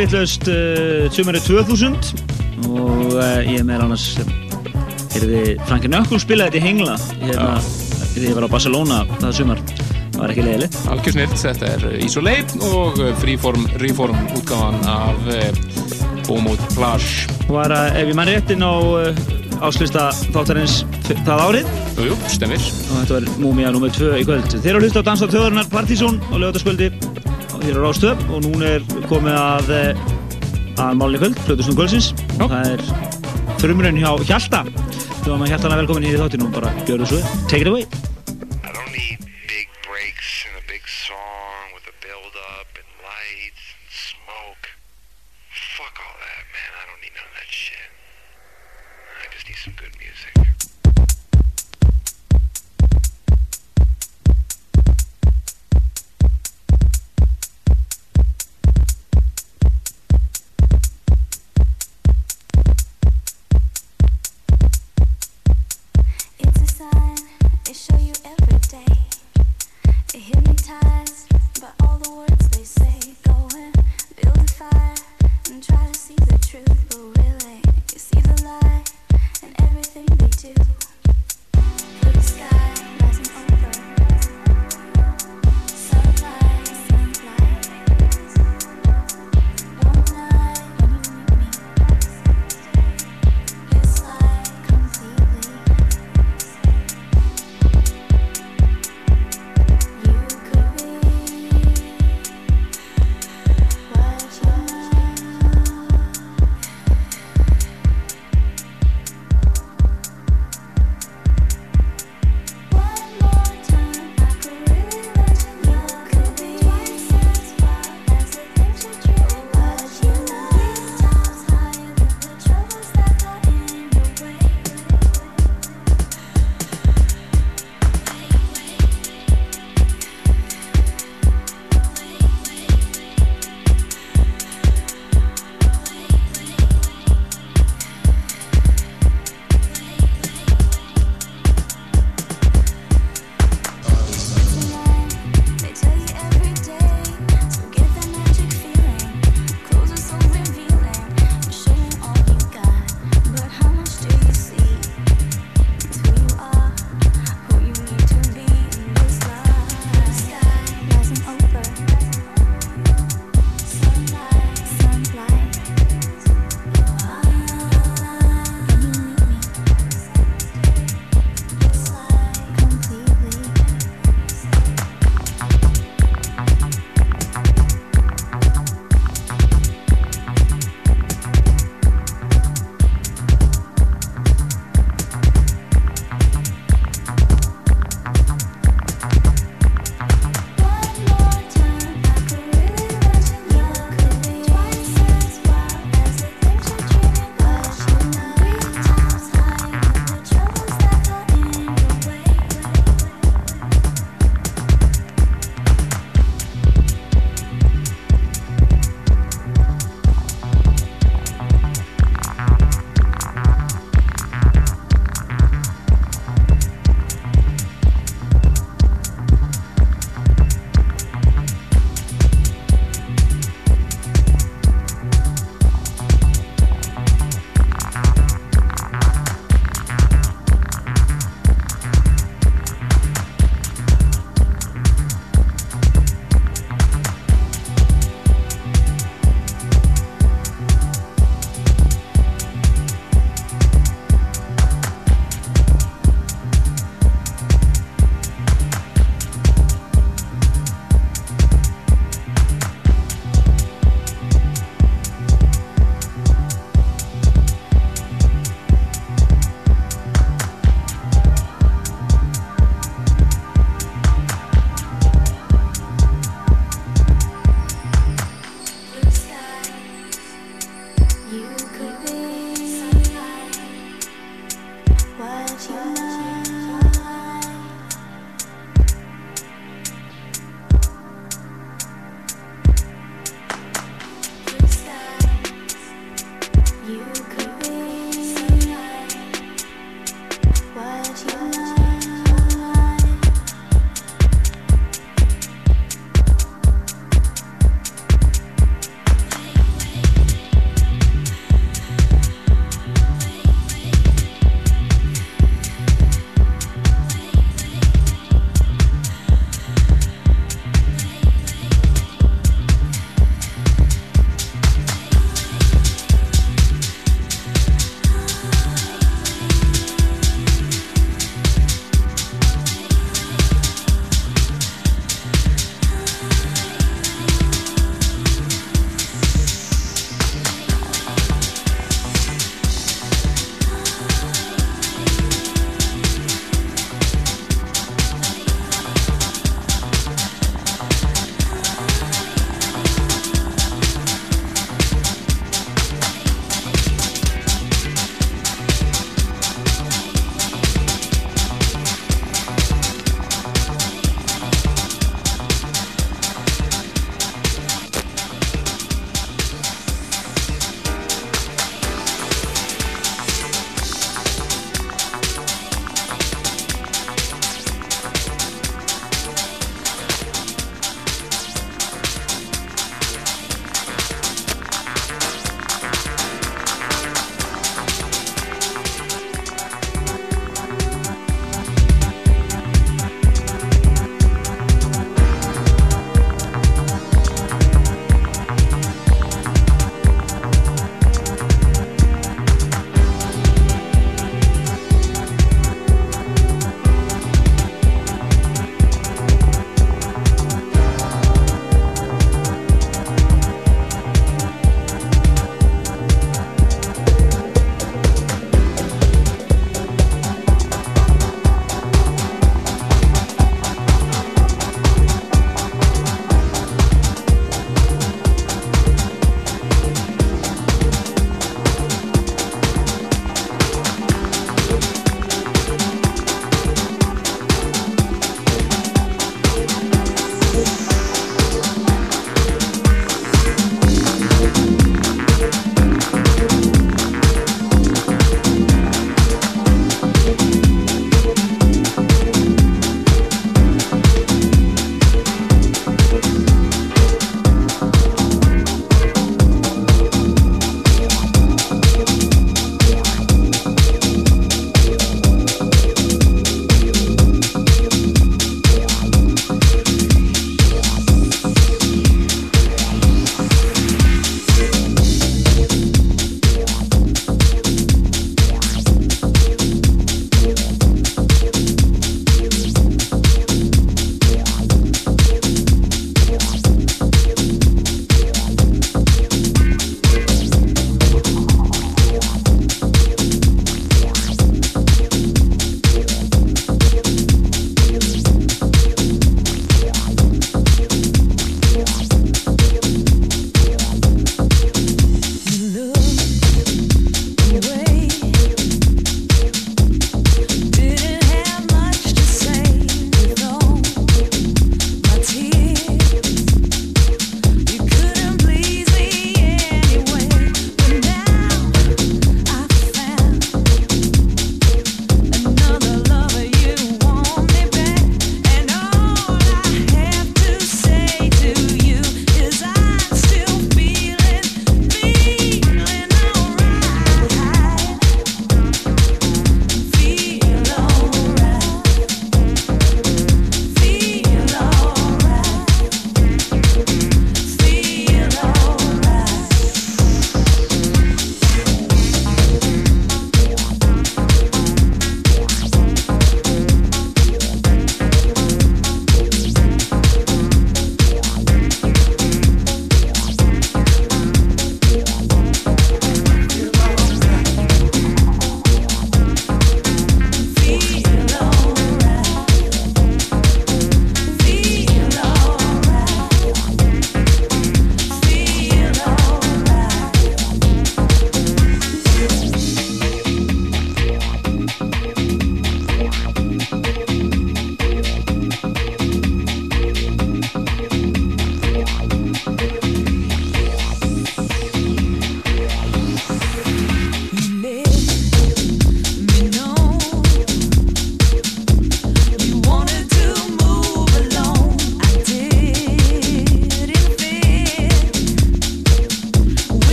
vittlust 0.00 0.48
sömurinn 1.12 1.44
2000 1.44 2.30
og 2.70 3.16
eh, 3.20 3.56
ég 3.56 3.64
meðal 3.66 3.88
annars 3.88 4.14
heyrði 5.12 5.56
Frankin 5.68 5.96
Ökkur 5.98 6.22
spilaði 6.22 6.54
þetta 6.54 6.60
í 6.60 6.64
Hengla 6.64 6.94
hérna 7.20 7.48
þegar 7.60 8.26
ég 8.26 8.38
var 8.38 8.46
á 8.46 8.54
Barcelona 8.54 9.00
það 9.18 9.34
sömur, 9.38 9.60
það 9.74 10.20
var 10.20 10.32
ekki 10.34 10.46
leiðilegt. 10.46 10.78
Algjör 10.94 11.16
snilt, 11.16 11.36
þetta 11.42 11.72
er 11.74 11.84
Isolate 12.06 12.62
og 12.70 13.02
eh, 13.02 13.12
Freeform, 13.20 13.66
Reform 13.82 14.22
útgáðan 14.38 14.80
af 14.90 15.28
eh, 15.34 15.60
Bómóð 16.28 16.64
Plage. 16.76 17.28
Hún 17.44 17.58
var 17.58 17.74
að 17.74 18.00
ef 18.00 18.10
ég 18.12 18.18
mann 18.18 18.30
réttin 18.30 18.64
á 18.64 18.74
áslista 19.60 20.08
þáttarins 20.32 20.80
það 21.10 21.44
árið? 21.44 21.72
Jújú, 22.00 22.18
stemir 22.32 22.62
og 22.62 22.94
þetta 23.02 23.18
var 23.18 23.30
Múmia 23.42 23.72
nr. 23.74 23.90
2 23.92 24.12
í 24.22 24.26
kvöld. 24.28 24.54
Þeir 24.54 24.70
eru 24.72 24.80
að 24.80 24.86
hlusta 24.86 25.04
á 25.04 25.08
Dansa 25.10 25.28
á 25.28 25.32
töðurnar 25.34 25.72
Partíson 25.72 26.20
og 26.30 26.40
lögutaskvöldi 26.40 26.88
hér 27.66 27.78
á 27.78 27.82
Rástöð 27.84 28.24
og 28.32 28.44
nú 28.46 28.60
er 28.64 28.84
komið 29.10 29.36
að 29.36 29.72
eh, 29.76 30.04
að 30.80 31.00
málinni 31.00 31.20
kvöld, 31.22 31.40
Plötusnum 31.46 31.78
kvöldsins 31.78 32.12
og 32.38 32.52
það 32.52 32.70
er 32.74 32.84
þrjumröun 33.60 34.00
hjá 34.00 34.12
Hjalta. 34.30 34.62
Þú 35.20 35.34
var 35.34 35.42
með 35.42 35.52
Hjaltana 35.54 35.82
velkomin 35.82 36.08
hér 36.08 36.16
í 36.16 36.22
þáttinu 36.22 36.48
og 36.48 36.54
bara 36.56 36.72
gjör 36.88 37.04
þessu. 37.04 37.20
Take 37.50 37.66
it 37.66 37.72
away! 37.74 37.99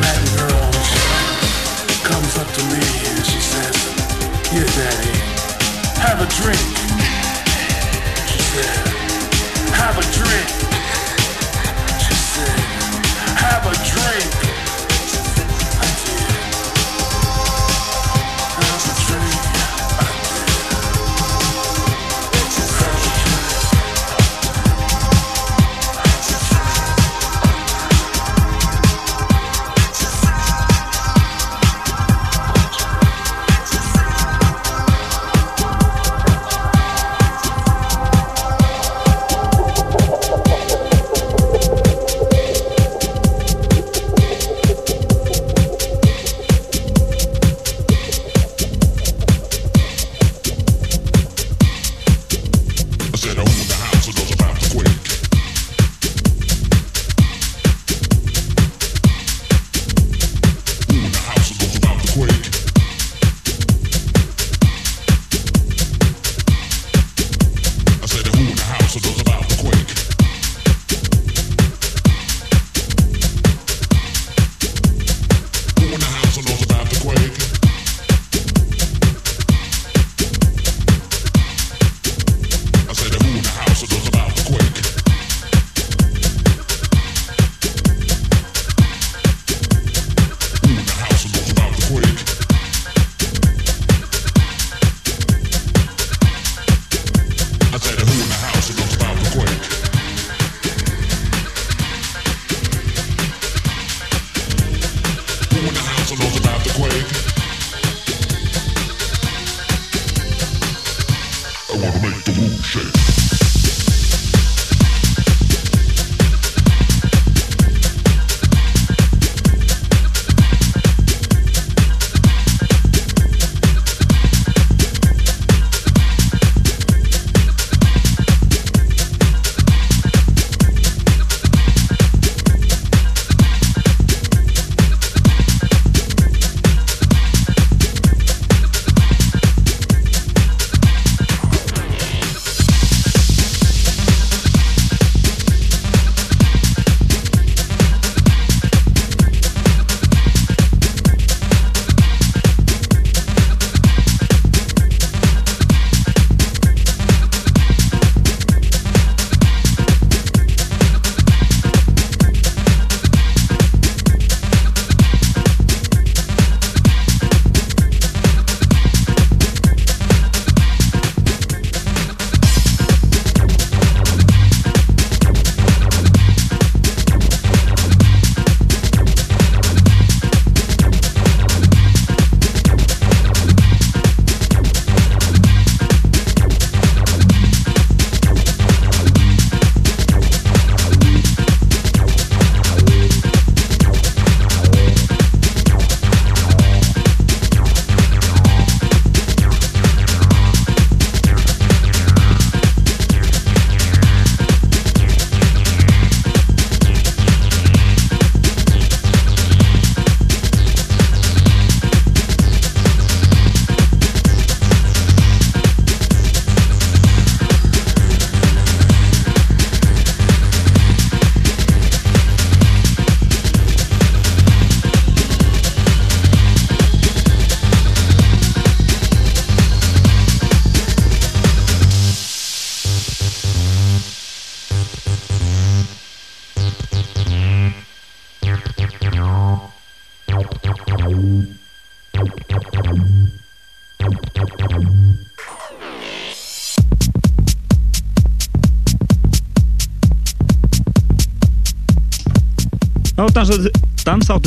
Latin 0.00 0.36
girl. 0.36 0.70
Comes 2.04 2.38
up 2.38 2.46
to 2.52 2.62
me 2.70 2.78
and 3.10 3.26
she 3.26 3.40
says, 3.40 3.76
Daddy, 4.76 5.18
have 5.98 6.20
a 6.20 6.26
drink. 6.40 6.75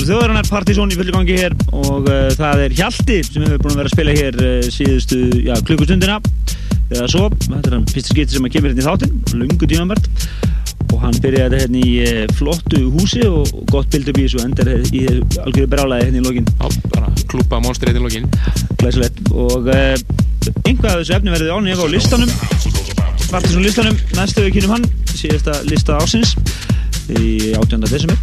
Þjóðarinnar 0.09 0.47
Partizón 0.49 0.89
í 0.89 0.95
fullu 0.97 1.13
gangi 1.13 1.35
hér 1.37 1.53
og 1.69 2.07
uh, 2.09 2.29
það 2.33 2.61
er 2.63 2.73
Hjalti 2.79 3.17
sem 3.27 3.43
hefur 3.45 3.59
búin 3.61 3.75
að 3.75 3.79
vera 3.79 3.89
að 3.89 3.93
spila 3.93 4.13
hér 4.17 4.37
uh, 4.41 4.69
síðustu 4.73 5.17
já, 5.45 5.51
klukkustundina. 5.67 6.15
Eða 6.89 7.09
svo, 7.11 7.27
þetta 7.43 7.69
er 7.69 7.75
hann 7.75 7.83
fyrsta 7.91 8.15
skipti 8.15 8.33
sem 8.33 8.47
að 8.47 8.55
kemur 8.55 8.71
hérna 8.71 8.81
í 8.81 8.87
þáttinn 8.87 9.41
lungu 9.43 9.67
tímamært 9.69 10.07
og 10.89 11.03
hann 11.03 11.19
byrjaði 11.21 11.43
þetta 11.43 11.59
hérna 11.61 11.81
í 11.83 11.91
uh, 12.01 12.23
flottu 12.39 12.81
húsi 12.95 13.21
og, 13.29 13.51
gott 13.69 13.91
bild 13.93 14.09
upp 14.09 14.17
í 14.17 14.25
þessu 14.25 14.39
og 14.39 14.47
endar 14.47 14.71
í 14.73 15.03
algjörðu 15.43 15.67
brálaði 15.75 16.07
hérna 16.07 16.23
í 16.23 16.25
lokin. 16.25 16.49
Já, 16.55 16.81
bara 16.95 17.11
klúpa 17.29 17.61
monstrið 17.67 17.99
í 17.99 18.03
lokin. 18.07 18.25
Glæsilegt. 18.81 19.21
Og 19.29 19.69
einhvað 19.69 20.89
af 20.89 21.03
þessu 21.03 21.17
efni 21.19 21.35
verði 21.35 21.53
ánýjaf 21.53 21.85
á 21.85 21.87
listanum. 21.93 22.33
Partizón 23.29 23.61
listanum, 23.67 24.01
næstu 24.17 24.47
við 24.47 24.57
kynum 24.57 24.73
hann 24.79 24.89
síðasta 25.13 25.59
lista 25.69 26.01
ásins 26.01 26.33
í 27.13 27.53
18. 27.53 27.85
desember. 27.85 28.17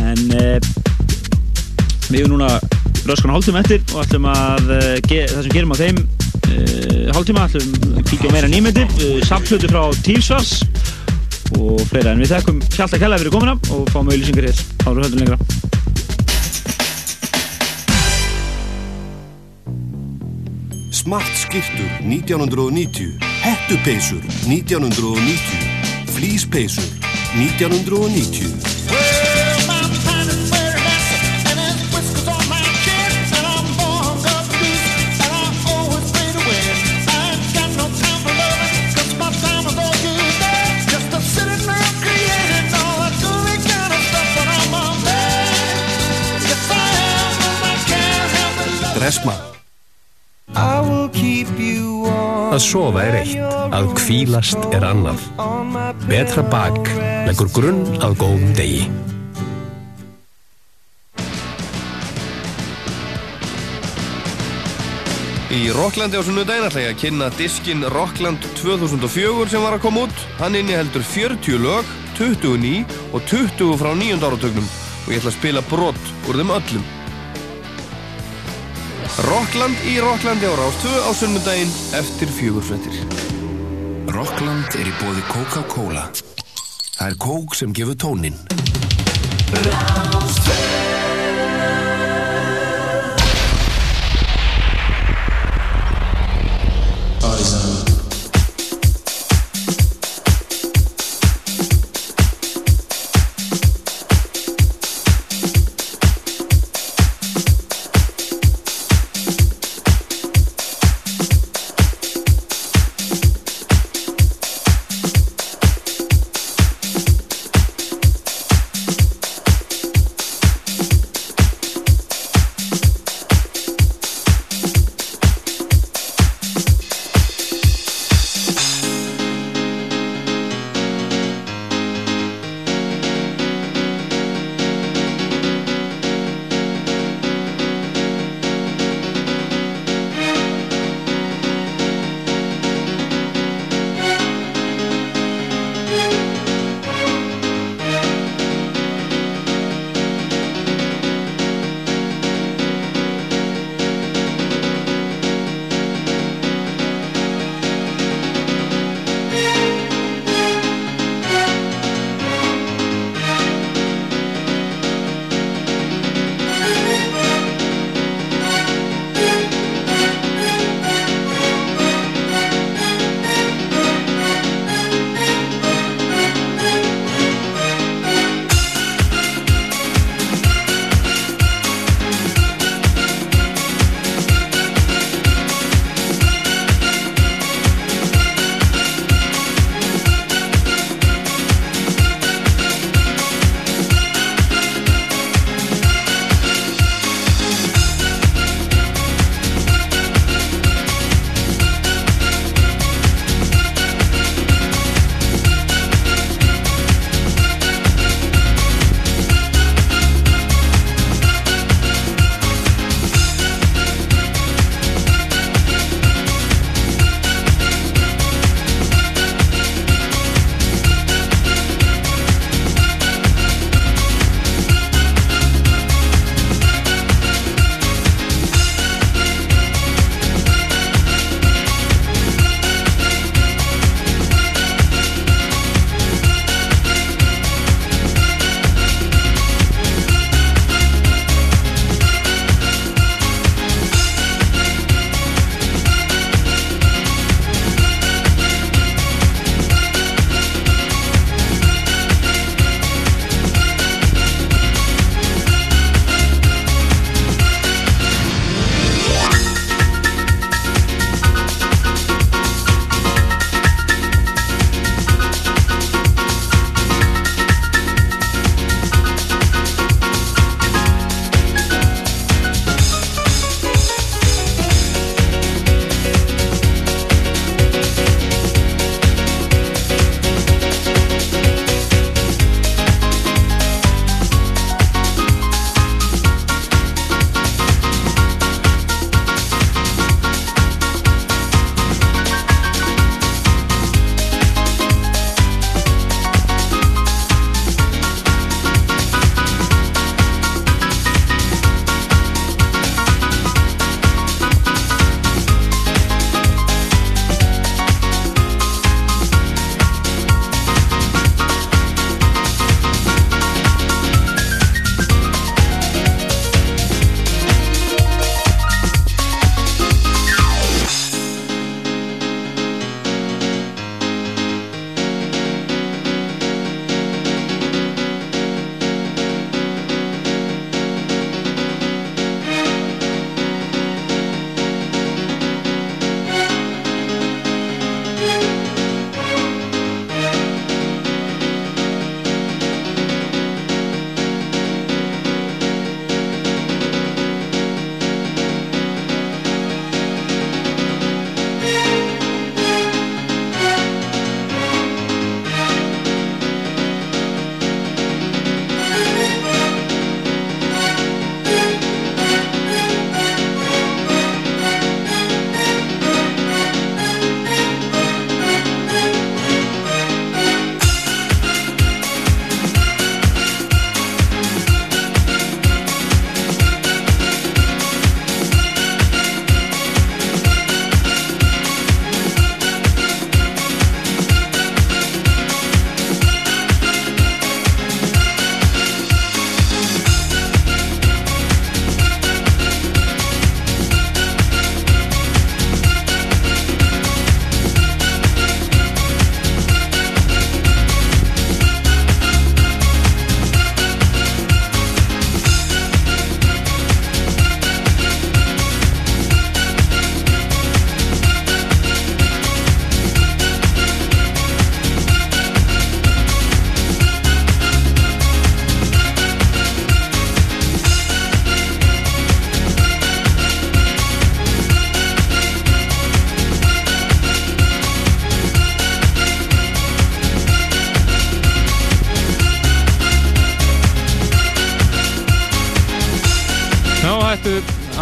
En 0.00 0.28
við 2.10 2.24
erum 2.24 2.36
núna 2.36 2.58
röskan 3.06 3.32
hálftíma 3.32 3.62
eftir 3.62 3.82
og 3.94 4.02
ætlum 4.04 4.26
að 4.30 4.72
ge 5.08 5.22
það 5.30 5.44
sem 5.46 5.54
gerum 5.54 5.74
á 5.74 5.76
þeim 5.78 6.00
uh, 6.02 7.06
hálftíma 7.14 7.46
ætlum 7.46 7.96
að 8.00 8.04
kíkja 8.10 8.30
á 8.30 8.34
meira 8.34 8.50
nýmyndir 8.50 8.90
uh, 8.90 9.18
samflutu 9.28 9.70
frá 9.70 9.82
Tífsvars 10.04 10.60
og 11.58 11.80
fleira. 11.90 12.14
En 12.14 12.22
við 12.22 12.34
þekkum 12.34 12.60
hjálta 12.74 13.00
kella 13.00 13.18
fyrir 13.20 13.34
komuna 13.34 13.56
og 13.74 13.90
fáum 13.94 14.10
auðlýsingar 14.10 14.50
hér 14.50 14.62
áður 14.86 15.04
höldum 15.06 15.22
lengra. 15.22 15.38
Smart 21.00 21.30
skirtur 21.38 21.88
1990 22.04 23.14
Hettupeysur 23.40 24.20
1990 24.50 26.12
Flíspeysur 26.12 26.90
1990 27.38 28.79
Dressmann 49.10 49.42
Að 52.50 52.58
sofa 52.62 53.00
er 53.02 53.16
eitt, 53.20 53.40
að 53.74 53.88
kvílast 53.98 54.68
er 54.74 54.84
annað. 54.86 55.24
Betra 56.06 56.44
bak 56.46 56.78
leggur 57.26 57.50
grunn 57.54 57.80
að 58.06 58.14
góðum 58.20 58.52
degi. 58.54 58.84
Í 65.50 65.60
Rocklandi 65.74 66.14
á 66.14 66.22
sunnudaginn 66.22 66.68
ætla 66.68 66.86
ég 66.86 66.94
að 66.94 67.02
kynna 67.02 67.32
diskin 67.38 67.82
Rockland 67.90 68.46
2004 68.62 69.50
sem 69.50 69.66
var 69.66 69.74
að 69.80 69.84
koma 69.88 70.06
út. 70.06 70.22
Hann 70.38 70.54
inni 70.60 70.78
heldur 70.78 71.02
40 71.02 71.58
lög, 71.66 71.90
20 72.20 72.62
ný 72.62 72.76
og 73.10 73.26
20 73.26 73.74
frá 73.82 73.90
nýjund 73.90 74.22
áratögnum 74.30 74.70
og 74.70 75.10
ég 75.10 75.18
ætla 75.18 75.34
að 75.34 75.38
spila 75.40 75.66
brott 75.74 76.16
úr 76.30 76.42
þeim 76.42 76.58
öllum. 76.60 76.88
Rockland 79.18 79.76
í 79.90 79.98
Rocklandi 80.00 80.46
á 80.46 80.54
Rástöðu 80.54 81.02
á 81.02 81.10
sunnudaginn 81.16 81.72
eftir 81.98 82.30
fjögursvettir. 82.38 82.96
Rockland 84.14 84.78
er 84.78 84.86
í 84.86 84.94
bóði 85.02 85.26
Coca-Cola. 85.30 86.08
Það 86.96 87.06
er 87.08 87.20
kók 87.20 87.54
sem 87.58 87.72
gefur 87.74 87.98
tónin 87.98 88.36
ættu 89.50 90.69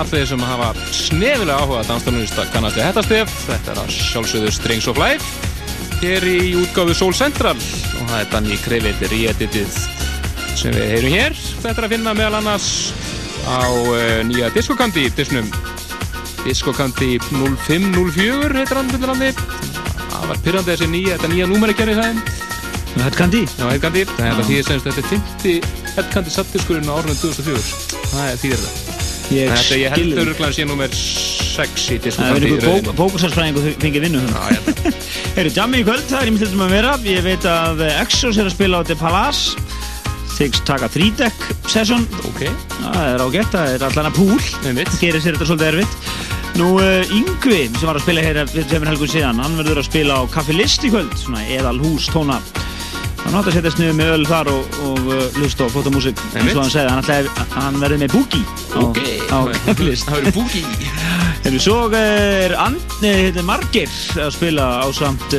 allir 0.09 0.26
sem 0.26 0.40
hafa 0.40 0.72
snefilega 0.94 1.59
áhuga 1.60 1.82
danstónlista 1.85 2.47
kannast 2.52 2.78
við 2.78 2.86
þetta 2.86 3.02
stef. 3.05 3.32
Þetta 3.48 3.72
er 3.72 3.80
að 3.82 3.90
sjálfsögðu 3.93 4.52
Strings 4.56 4.89
of 4.89 5.01
Life 5.01 5.52
hér 6.01 6.24
í 6.28 6.39
útgáfu 6.62 6.94
Soul 6.97 7.14
Central. 7.16 7.56
Og 7.59 8.09
það 8.09 8.20
er 8.22 8.30
Danny 8.32 8.56
Krevit 8.62 9.05
re-editið 9.12 9.78
sem 10.56 10.72
við 10.72 10.94
heyrum 10.94 11.12
hér. 11.12 11.36
Þetta 11.36 11.74
er 11.74 11.89
að 11.89 11.94
finna 11.97 12.16
meðal 12.16 12.40
annars 12.40 12.70
á 13.44 13.68
uh, 13.68 14.01
nýja 14.28 14.51
diskokandi 14.56 15.09
disnum. 15.18 15.48
Diskokandi 16.47 17.18
0504 17.28 18.62
heitir 18.62 18.80
hann 18.80 18.93
myndir 18.93 19.12
hann 19.12 19.24
það 20.18 20.28
var 20.30 20.44
pyrrandi 20.44 20.72
þessi 20.72 20.93
nýja, 20.93 21.16
þetta 21.16 21.32
nýja 21.35 21.48
númer 21.51 21.72
að 21.72 21.80
gera 21.82 21.94
í 21.94 21.98
það 22.01 22.22
Headcandy? 22.98 23.43
Já, 23.47 23.64
Headcandy, 23.68 24.05
þetta 24.16 24.47
þýðir 24.48 24.68
semst 24.72 24.89
þetta 24.89 25.05
er 25.05 25.10
50 25.12 25.97
Headcandy 25.98 26.35
sattdiskurinn 26.35 26.90
á 26.90 26.97
árunum 26.97 27.18
2004 27.22 28.06
það 28.10 28.30
er 28.32 28.40
þýðir 28.43 28.64
það 28.64 28.88
Ég 29.28 29.50
Þetta 29.52 29.76
ég 29.76 29.92
heldur 29.92 30.30
örglan 30.32 30.55
sé 30.56 30.64
númer 30.64 30.92
6 30.94 31.88
í 31.92 31.98
Það 32.06 32.36
er 32.38 32.46
einhver 32.48 32.94
bókusarsfræðingu 32.96 33.74
fengið 33.82 34.06
vinnu 34.06 34.22
hérna. 34.22 34.92
Heyrðu, 35.36 35.52
jammi 35.59 35.82
í 35.82 35.86
kvöld, 35.86 36.05
það 36.09 36.22
er 36.22 36.30
ímyndilegt 36.30 36.56
um 36.56 36.64
að 36.64 36.72
vera. 36.76 36.92
Ég 37.05 37.26
veit 37.26 37.48
að 37.50 37.82
Exos 37.90 38.38
er 38.38 38.48
að 38.48 38.55
spila 38.55 38.80
á 38.80 38.82
The 38.88 38.96
Palace. 38.98 39.66
Þykst 40.38 40.64
taka 40.68 40.88
3-deck 40.94 41.48
session. 41.68 42.06
Ok. 42.30 42.44
Það 42.78 42.98
er 43.02 43.24
ágætt, 43.26 43.52
það 43.52 43.74
er 43.74 43.86
allan 43.90 44.10
að 44.12 44.18
púl. 44.20 44.40
Það 44.62 44.96
gerir 45.02 45.24
sér 45.24 45.36
þetta 45.36 45.50
svolítið 45.50 45.70
erfitt. 45.72 45.98
Nú, 46.59 46.72
uh, 46.80 47.12
Yngvi 47.14 47.60
sem 47.76 47.86
var 47.86 47.98
að 47.98 48.06
spila 48.06 48.22
hér 48.24 48.40
fyrir 48.50 48.66
tveimur 48.66 48.88
helgur 48.90 49.10
síðan 49.12 49.38
Hann 49.38 49.55
verður 49.60 49.78
að 49.78 49.86
spila 49.86 50.16
á 50.18 50.22
Kaffi 50.32 50.56
List 50.56 50.82
í 50.82 50.90
kvöld 50.90 51.12
Svona 51.20 51.44
eðal 51.55 51.76
hús 51.78 52.09
tóna. 52.10 52.40
Hann 53.22 53.36
átti 53.38 53.52
að 53.52 53.59
setjast 53.59 53.78
niður 53.78 53.96
með 53.98 54.12
öll 54.16 54.26
þar 54.26 54.50
og, 54.55 54.78
og 54.88 55.00
uh, 55.12 55.24
hlusta 55.36 55.68
á 55.68 55.72
flóta 55.74 55.92
músík 55.92 56.18
eins 56.18 56.38
Einmitt. 56.40 56.56
og 56.56 56.64
hann 56.64 57.05
segði, 57.05 57.34
hann, 57.36 57.52
hann 57.59 57.80
verður 57.82 58.02
með 58.02 58.14
boogie 58.16 58.42
á, 58.72 58.78
Ok. 58.80 59.02
Á 59.32 59.38
Kaffi 59.66 59.88
List 59.88 60.06
Það 60.09 60.20
verður 60.20 60.36
boogie 60.40 60.92
Hefur 61.44 61.62
svo 61.62 61.78
er 61.96 62.55
Andni 62.60 63.14
hérna, 63.28 63.46
Margir 63.46 63.92
að 64.18 64.34
spila 64.36 64.68
á 64.82 64.86
samt 64.96 65.36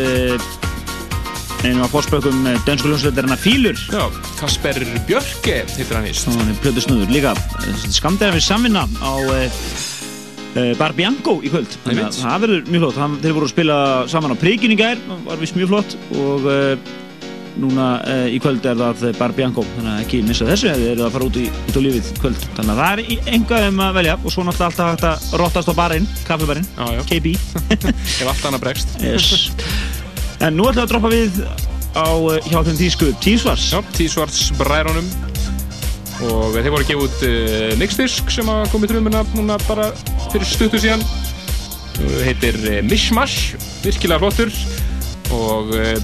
einu 1.65 1.83
af 1.83 1.91
fórspökkum 1.91 2.45
uh, 2.47 2.55
dönsku 2.65 2.87
hljómsveitarina 2.87 3.35
Fílur. 3.35 3.79
Já, 3.91 4.05
Kasper 4.39 4.79
Björke 5.07 5.57
heitir 5.67 5.97
hann 5.97 6.07
víst. 6.07 6.29
Og 6.29 6.37
hann 6.39 6.53
er 6.53 6.59
plötu 6.63 6.83
snuður 6.83 7.11
líka. 7.11 7.33
Skamdæðan 7.91 8.37
við 8.37 8.45
samvinna 8.47 8.85
á 9.03 9.13
Bar 10.79 10.95
Bianco 10.97 11.35
í 11.45 11.51
kvöld. 11.51 11.75
Það 11.85 12.45
verður 12.45 12.71
mjög 12.71 12.85
flott. 12.85 13.19
Þeir 13.25 13.35
voru 13.35 13.49
að 13.49 13.53
spila 13.53 13.75
saman 14.09 14.33
á 14.33 14.41
Prikinn 14.41 14.73
í 14.73 14.79
gær 14.79 15.03
var 15.27 15.41
vist 15.41 15.59
mjög 15.59 15.73
flott. 15.73 15.97
Og 16.15 16.47
núna 17.61 17.88
uh, 18.02 18.26
í 18.31 18.40
kvöld 18.44 18.65
er 18.69 18.77
það 18.80 19.03
Bar 19.19 19.34
Bianco 19.38 19.64
þannig 19.76 19.91
að 19.94 20.02
ekki 20.06 20.19
missa 20.27 20.48
þessu 20.49 20.72
þið 20.73 20.86
eru 20.94 21.06
að 21.07 21.14
fara 21.15 21.27
út 21.30 21.40
í, 21.41 21.45
út 21.69 21.80
á 21.80 21.81
lífið 21.86 22.10
kvöld. 22.23 22.45
Þannig 22.57 22.73
að 22.73 22.81
það 22.81 22.91
er 22.94 23.02
í- 23.03 23.19
eitthvað 23.34 23.68
um 23.69 23.81
að 23.86 23.95
velja 23.99 24.18
og 24.19 24.34
svo 24.36 24.45
náttúrulega 24.48 24.69
alltaf 24.69 24.91
hægt 24.94 25.07
að 25.10 25.40
rottast 25.44 25.72
á 25.72 25.73
barinn 25.80 26.07
kaffibarinn. 26.27 26.69
KB 27.10 27.34
Ef 28.22 28.27
allt 28.31 28.45
annað 28.49 28.64
bregst. 28.68 28.94
Yes. 29.03 29.31
en 30.40 30.56
nú 30.56 30.69
ætlum 30.69 30.80
við 30.80 30.86
að 30.86 30.91
droppa 30.94 31.11
við 31.14 31.41
á 31.99 32.07
uh, 32.15 32.38
hjá 32.45 32.60
þeim 32.68 32.77
tísku 32.80 33.07
Tísvars 33.23 33.64
Já, 33.73 33.80
Tísvarts 33.98 34.44
bræðrónum 34.60 35.07
og 36.30 36.52
þeir 36.53 36.68
voru 36.73 36.84
að 36.84 36.90
gefa 36.91 37.06
út 37.07 37.22
uh, 37.26 37.73
mixdisk 37.80 38.31
sem 38.34 38.49
að 38.52 38.65
komið 38.73 38.91
trumuna 38.94 39.22
núna 39.38 39.56
bara 39.65 39.86
fyrir 40.30 40.45
stuttu 40.48 40.80
síðan. 40.84 41.03
Heitir 42.26 42.57
uh, 42.60 42.80
Mishmash 42.88 43.56
virkilega 43.84 44.19
flottur. 44.23 44.52
Og 45.36 45.72
uh, 45.77 45.95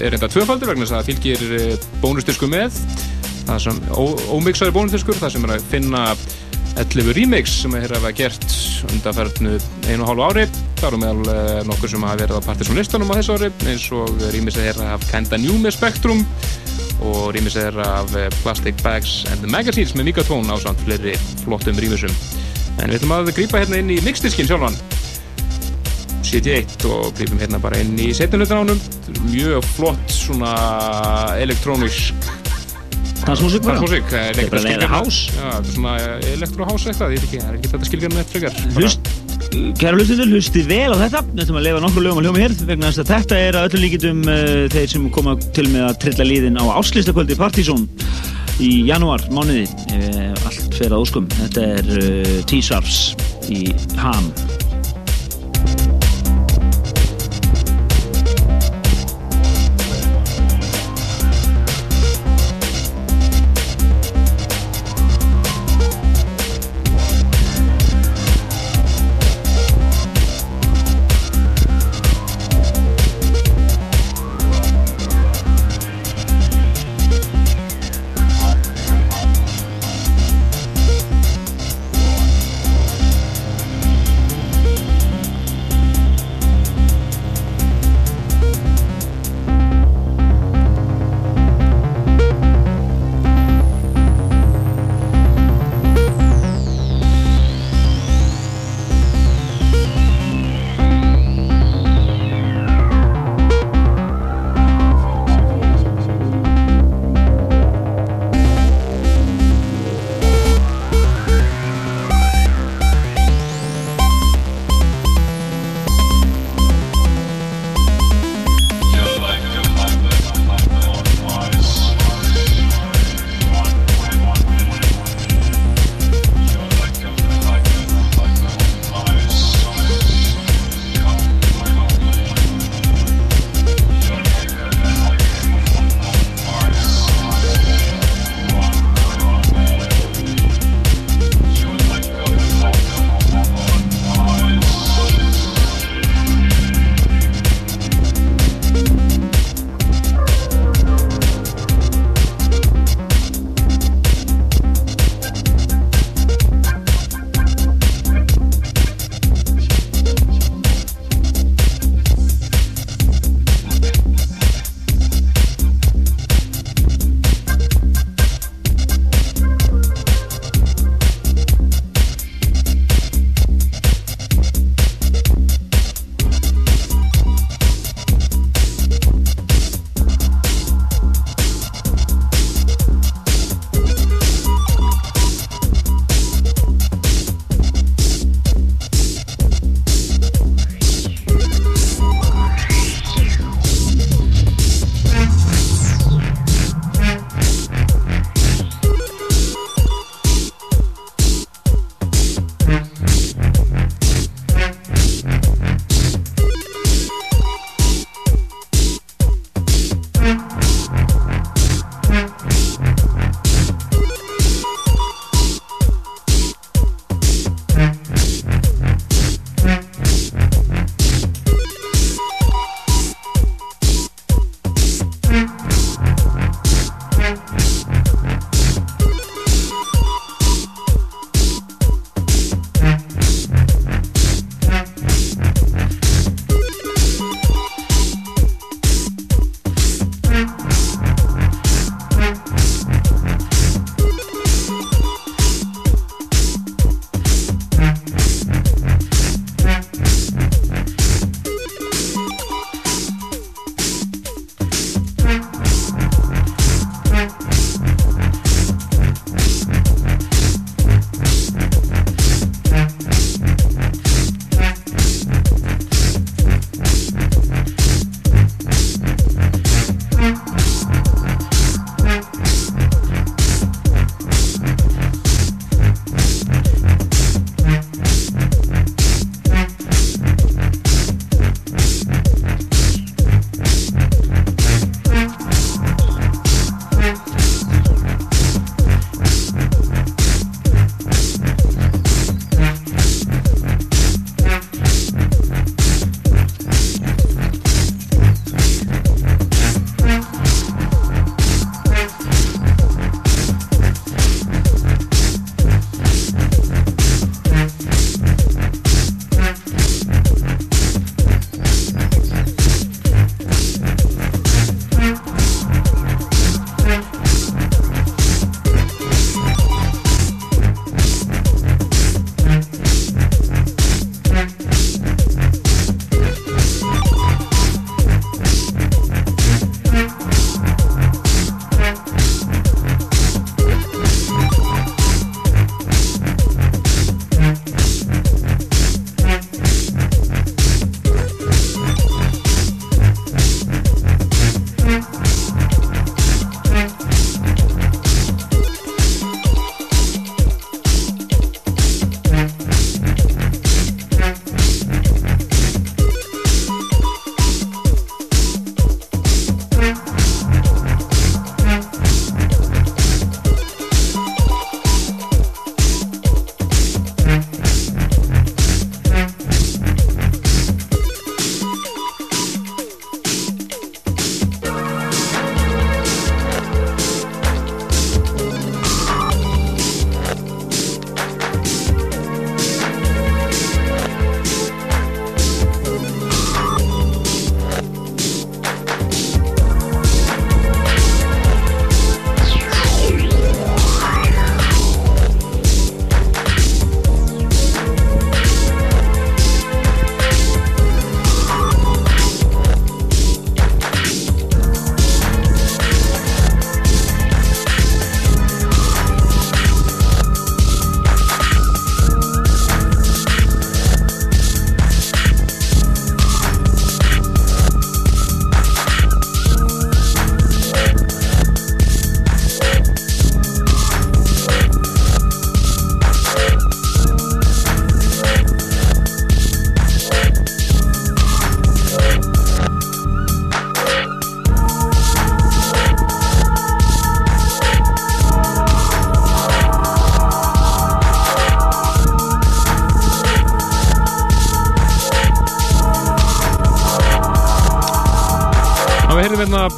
er 0.00 0.14
reynda 0.14 0.30
tvöfaldur 0.32 0.72
vegna 0.72 0.86
þess 0.86 0.94
að 0.94 1.00
það 1.00 1.10
fylgir 1.12 1.44
uh, 1.58 1.86
bónusdisku 2.02 2.50
með 2.50 2.80
það 3.46 3.62
sem 3.62 3.78
ómixaður 4.34 4.74
bónusdiskur 4.74 5.20
það 5.20 5.36
sem 5.36 5.46
er 5.46 5.54
að 5.56 5.70
finna 5.70 6.02
11 6.76 7.14
remix 7.16 7.52
sem 7.62 7.72
þeir 7.72 7.94
hafa 7.96 8.10
gert 8.12 8.46
undanferðnu 8.90 9.54
einu 9.88 10.02
og 10.04 10.10
hálfu 10.10 10.26
ári. 10.26 10.46
Það 10.76 10.88
eru 10.90 10.98
meðal 11.00 11.30
uh, 11.32 11.60
nokkur 11.70 11.92
sem 11.92 12.04
hafa 12.04 12.20
verið 12.20 12.40
á 12.42 12.46
Partisan 12.50 12.76
listanum 12.76 13.12
á 13.12 13.16
þessu 13.16 13.36
ári 13.38 13.52
eins 13.70 13.86
og 13.96 14.26
remixið 14.34 14.68
þeirra 14.68 14.90
af 14.96 15.06
Kinda 15.08 15.40
New 15.40 15.56
með 15.62 15.78
Spectrum 15.78 16.24
og 17.04 17.34
rýmis 17.36 17.56
er 17.60 17.76
af 17.80 18.14
eh, 18.16 18.28
Plastic 18.42 18.82
Bags 18.82 19.24
and 19.30 19.40
the 19.44 19.50
Magazines 19.50 19.94
með 19.96 20.10
Mikatón 20.10 20.48
á 20.48 20.56
samt 20.60 20.80
fleiri 20.86 21.16
flottum 21.44 21.76
rýmisum 21.80 22.12
en 22.80 22.90
við 22.90 23.00
ætlum 23.00 23.16
að 23.16 23.32
grípa 23.36 23.60
hérna 23.60 23.80
inn 23.82 23.92
í 23.92 23.98
mixdiskin 24.04 24.48
sjálfan 24.48 24.76
71 26.36 26.88
og 26.90 27.12
grípum 27.16 27.38
hérna 27.40 27.60
bara 27.62 27.78
inn 27.80 27.94
í 27.96 28.10
setjumlutan 28.16 28.66
ánum 28.66 28.80
mjög 29.30 29.64
flott 29.76 30.12
svona 30.12 30.52
elektrónisk 31.40 32.28
Dansmúsík 33.26 33.64
bara? 33.64 33.80
Dansmúsík, 33.80 34.04
Þetta 34.10 34.42
er 34.42 34.50
bara 34.52 34.62
leiðið 34.62 34.90
house. 34.92 35.32
Já, 35.32 35.46
þetta 35.46 35.56
er 35.56 35.72
svona 35.72 35.94
elektrohouse 36.34 36.90
eitthvað, 36.90 37.14
ég 37.14 37.22
veit 37.22 37.26
ekki, 37.26 37.40
það 37.40 37.48
er 37.48 37.56
ekki 37.56 37.70
þetta 37.72 37.88
skilgjörn 37.88 38.14
með 38.14 38.28
frekar. 38.32 38.60
Hlust, 38.76 39.08
kæra 39.80 39.98
hlustundur, 39.98 40.30
hlustið 40.34 40.68
vel 40.70 40.92
á 40.94 40.96
þetta. 41.00 41.22
Við 41.32 41.42
ætlum 41.46 41.58
að 41.58 41.66
lefa 41.66 41.80
nokkur 41.82 42.06
lögum 42.06 42.20
að 42.20 42.28
hljóma 42.28 42.42
hér 42.44 42.54
vegna 42.68 42.90
þess 42.92 43.02
að 43.02 43.10
þetta 43.14 43.40
er 43.46 43.58
að 43.58 43.68
öllu 43.70 43.82
líkitum 43.82 44.20
uh, 44.28 44.52
þeir 44.76 44.92
sem 44.92 45.08
koma 45.16 45.34
til 45.58 45.66
með 45.72 45.88
að 45.88 45.98
trilla 46.04 46.28
líðin 46.28 46.60
á 46.60 46.64
áslistakvöldi 46.76 47.38
Partizón 47.40 47.88
í 48.62 48.70
janúar 48.86 49.26
mánuði. 49.32 49.64
Ef 49.96 50.46
allt 50.52 50.78
fer 50.78 50.92
að 50.92 51.02
óskum. 51.02 51.26
Þetta 51.40 51.66
er 51.80 51.90
uh, 51.96 52.36
T-Sarfs 52.46 53.02
í 53.50 53.64
Ham 53.98 54.30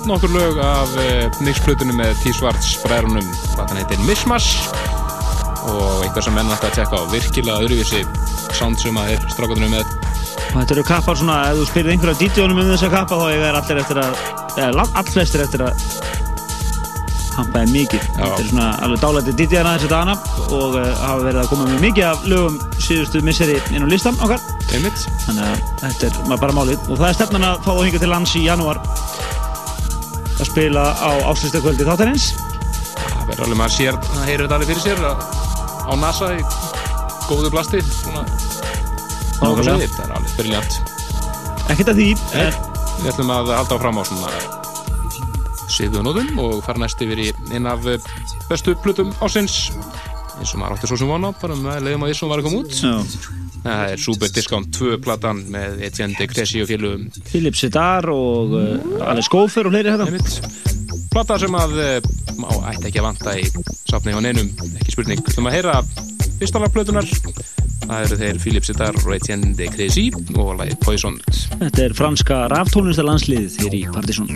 nokkur 0.09 0.33
lög 0.33 0.59
af 0.65 0.95
uh, 0.97 1.41
mixplutunum 1.45 1.99
með 2.01 2.15
T-Svarts 2.23 2.79
bræðrunum 2.85 3.27
platan 3.55 3.81
heitir 3.81 4.01
Mishmash 4.07 4.71
og 5.69 6.05
eitthvað 6.07 6.25
sem 6.25 6.37
menn 6.39 6.53
ætti 6.55 6.71
að 6.71 6.77
tjekka 6.79 7.01
á 7.01 7.11
virkilega 7.13 7.65
öðruvísi 7.67 8.05
sound 8.57 8.81
sem 8.81 8.97
að 8.97 9.17
er 9.17 9.27
strákutunum 9.35 9.75
með 9.77 9.97
Og 10.49 10.63
þetta 10.63 10.75
eru 10.79 10.85
kappar 10.89 11.19
svona, 11.21 11.43
ef 11.51 11.59
þú 11.59 11.65
spyrir 11.69 11.93
einhverja 11.93 12.21
DJ-unum 12.23 12.63
um 12.63 12.71
þessa 12.73 12.89
kappa 12.93 13.19
þá 13.21 13.27
þær 13.43 13.59
allir 13.59 13.81
eftir 13.83 14.01
að, 14.01 14.23
allflestir 14.97 15.45
eftir 15.45 15.65
að 15.67 15.83
hampa 17.39 17.63
þeim 17.63 17.75
mikið. 17.77 18.07
Þetta 18.17 18.39
er 18.39 18.49
svona 18.49 18.69
alveg 18.87 19.03
dálæti 19.03 19.35
DJ-ana 19.39 19.75
þessi 19.77 19.91
dagana 19.93 20.15
og 20.49 20.79
uh, 20.79 20.89
hafa 21.03 21.27
verið 21.27 21.43
að 21.43 21.51
koma 21.53 21.69
með 21.69 21.85
mikið 21.85 22.09
af 22.09 22.25
lögum 22.33 22.57
síðustu 22.81 23.23
misseri 23.27 23.59
inn 23.77 23.85
á 23.85 23.89
listan 23.93 24.19
okkar. 24.25 24.41
Einmitt. 24.73 25.05
Þannig 25.27 25.45
að 25.45 25.69
þetta 25.85 26.11
er 26.11 26.41
bara 26.47 26.57
málið. 26.57 26.89
Og 26.89 26.97
það 26.97 27.09
er 27.11 27.21
stefnan 27.21 27.47
að 27.51 27.61
fá 27.67 27.71
það 27.75 27.85
hingað 27.85 28.07
til 28.07 28.13
lands 28.15 28.35
í 28.41 28.47
janúar 28.49 28.83
að 30.49 30.53
spila 30.55 30.85
á 30.97 31.11
áslustakvöldi 31.29 31.85
þáttarins. 31.85 32.27
Það 32.99 33.25
verður 33.29 33.45
alveg 33.45 33.59
maður 33.61 33.75
sér, 33.77 33.97
það 34.09 34.25
heyrir 34.29 34.45
þetta 34.47 34.57
alveg 34.59 34.71
fyrir 34.73 34.83
sér 34.83 35.03
að, 35.05 35.19
á 35.85 35.93
NASA 36.01 36.29
í 36.35 36.41
góðu 37.29 37.51
blasti 37.53 37.81
svona 37.85 38.23
Nákvæmlega. 39.39 39.77
þetta 39.85 40.07
er 40.07 40.15
alveg 40.17 40.33
briljant 40.39 40.79
Ekkert 41.69 41.91
að 41.93 42.01
því 42.01 42.07
en 42.41 42.57
við 43.03 43.11
ætlum 43.13 43.33
að 43.35 43.51
halda 43.59 43.77
áfram 43.77 44.01
á 44.01 44.03
svona 44.09 44.31
siðunóðum 45.69 46.41
og 46.43 46.63
fara 46.67 46.81
næst 46.83 47.03
yfir 47.05 47.21
í 47.23 47.29
einn 47.53 47.69
af 47.69 47.85
eh, 47.93 48.01
bestu 48.49 48.73
plutum 48.83 49.13
ásins 49.23 49.59
eins 50.39 50.55
og 50.55 50.63
maður 50.63 50.79
átti 50.79 50.91
svo 50.91 50.99
sem 51.03 51.11
vona 51.13 51.31
bara 51.39 51.59
með 51.61 51.85
leiðum 51.85 52.07
að 52.09 52.15
þessum 52.15 52.33
var 52.33 52.41
að 52.43 52.49
koma 52.49 52.63
út 52.65 52.81
Já. 52.81 52.95
Það 53.65 53.93
er 53.93 54.03
Super 54.03 54.33
Discount 54.35 54.71
2 54.77 54.99
platan 55.05 55.43
með 55.53 55.83
Etienne 55.89 56.17
de 56.19 56.29
Cressy 56.31 56.63
og 56.63 56.71
félugum 56.71 57.07
Philip 57.29 57.59
Siddar 57.59 58.09
og 58.13 58.55
uh, 58.59 59.09
Alex 59.11 59.31
Gófer 59.33 59.69
og 59.69 59.75
fleiri 59.75 59.93
hérna. 59.95 60.09
Einmitt. 60.09 61.07
plata 61.13 61.39
sem 61.41 61.55
að 61.59 61.77
eh, 61.83 62.09
má 62.39 62.49
ætti 62.73 62.91
ekki 62.91 63.03
að 63.03 63.09
vanta 63.09 63.37
í 63.39 63.47
safni 63.89 64.15
á 64.15 64.21
neinum, 64.23 64.51
ekki 64.79 64.95
spurning 64.95 65.25
Þú 65.29 65.45
maður 65.45 65.51
að 65.51 65.57
heyra 65.59 66.29
fyrstalega 66.39 66.75
plötunar 66.77 67.09
það 67.89 68.03
eru 68.05 68.19
þeir 68.21 68.43
Philip 68.43 68.69
Siddar 68.69 68.99
og 69.05 69.15
Etienne 69.17 69.55
de 69.59 69.71
Cressy 69.73 70.09
og 70.37 70.55
lagið 70.61 70.81
Poisoned 70.85 71.41
Þetta 71.59 71.87
er 71.87 71.97
franska 71.99 72.43
ráftónlistarlandsliðið 72.53 73.63
hér 73.65 73.79
í 73.81 73.87
Partizón. 73.95 74.31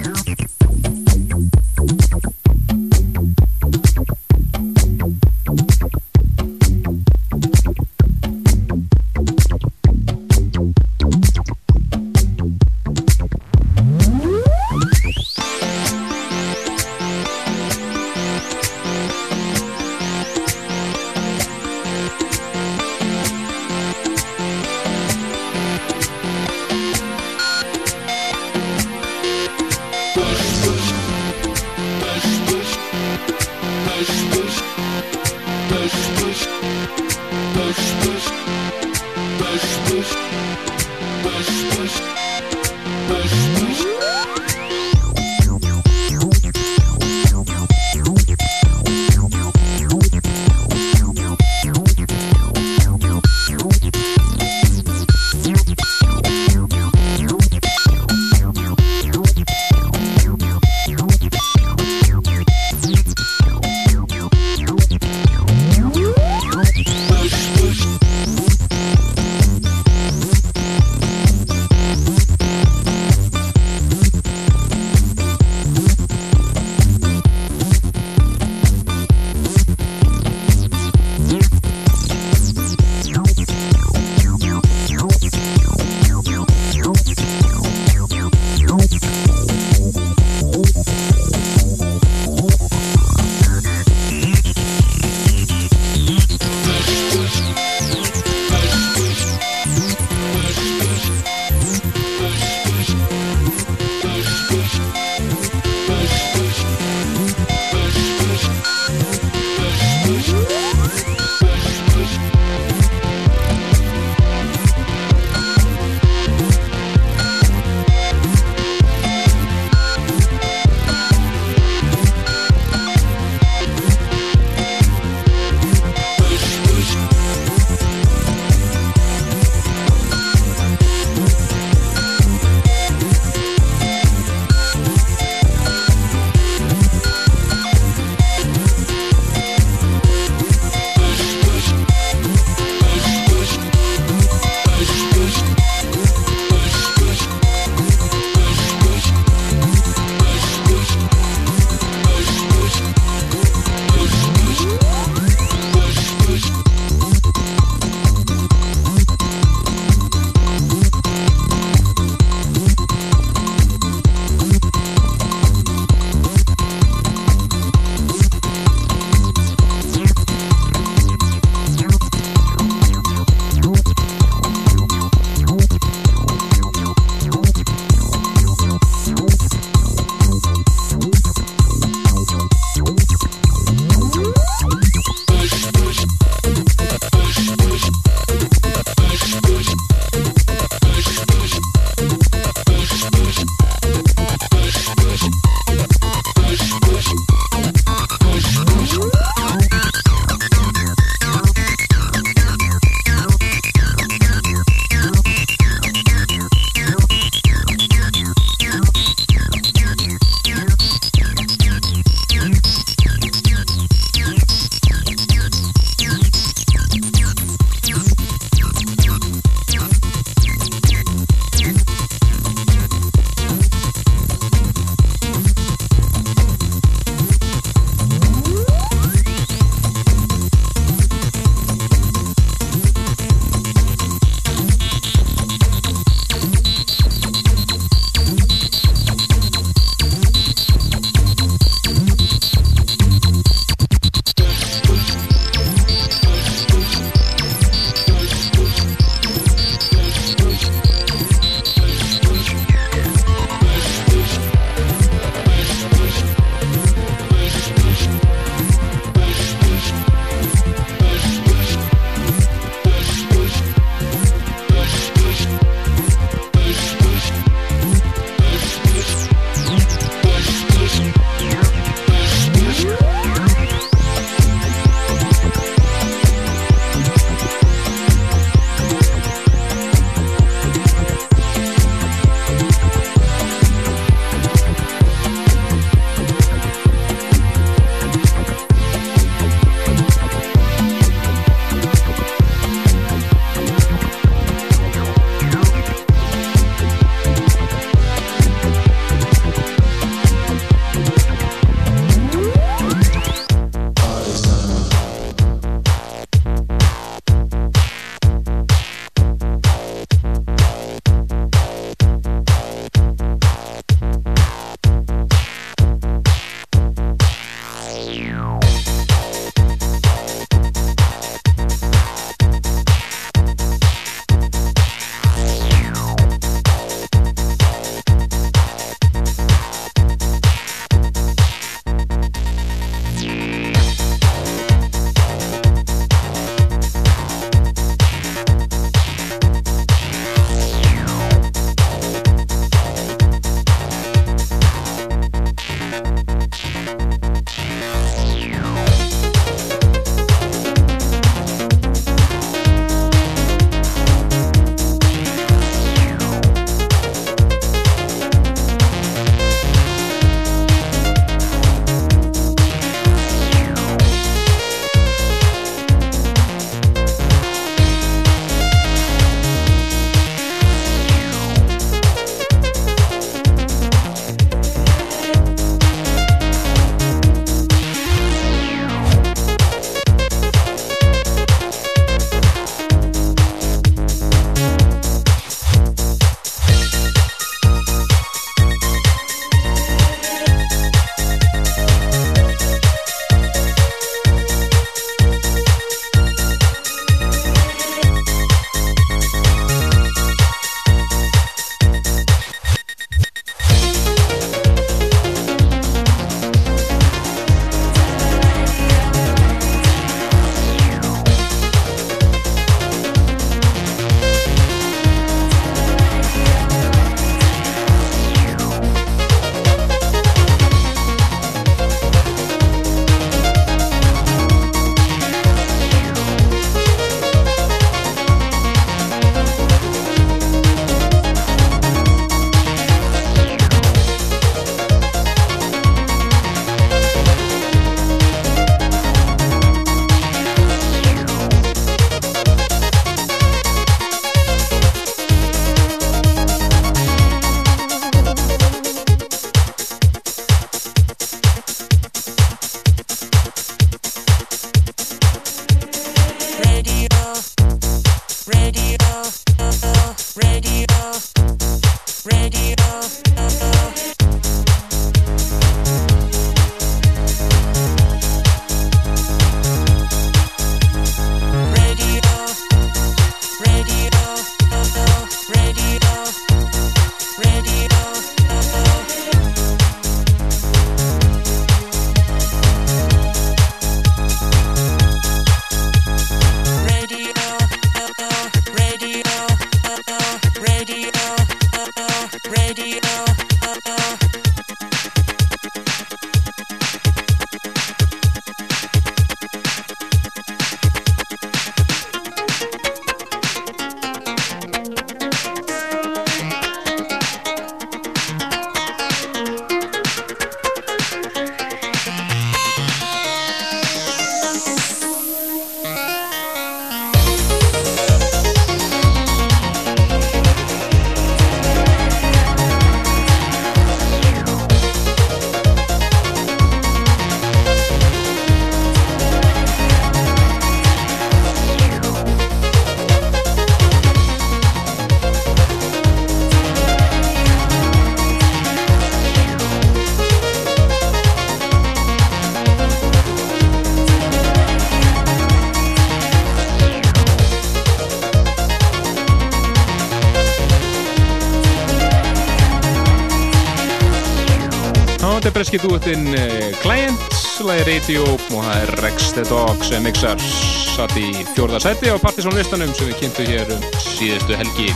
Breski 555.73 555.89
dúettinn 555.89 556.26
uh, 556.36 556.81
Client, 556.83 557.23
lagi 557.65 557.84
Radio 557.86 558.26
og 558.28 558.42
það 558.51 558.75
er 558.76 558.91
Rex 559.01 559.31
the 559.33 559.44
Dog 559.49 559.81
sem 559.89 560.02
mixar 560.05 560.36
satt 560.42 561.15
í 561.17 561.31
fjórða 561.55 561.78
sæti 561.81 562.10
á 562.12 562.20
Partisan 562.20 562.52
listanum 562.52 562.91
sem 562.92 563.09
við 563.09 563.23
kynntu 563.23 563.47
hér 563.49 563.73
um 563.73 563.86
síðustu 563.97 564.59
helgi 564.60 564.91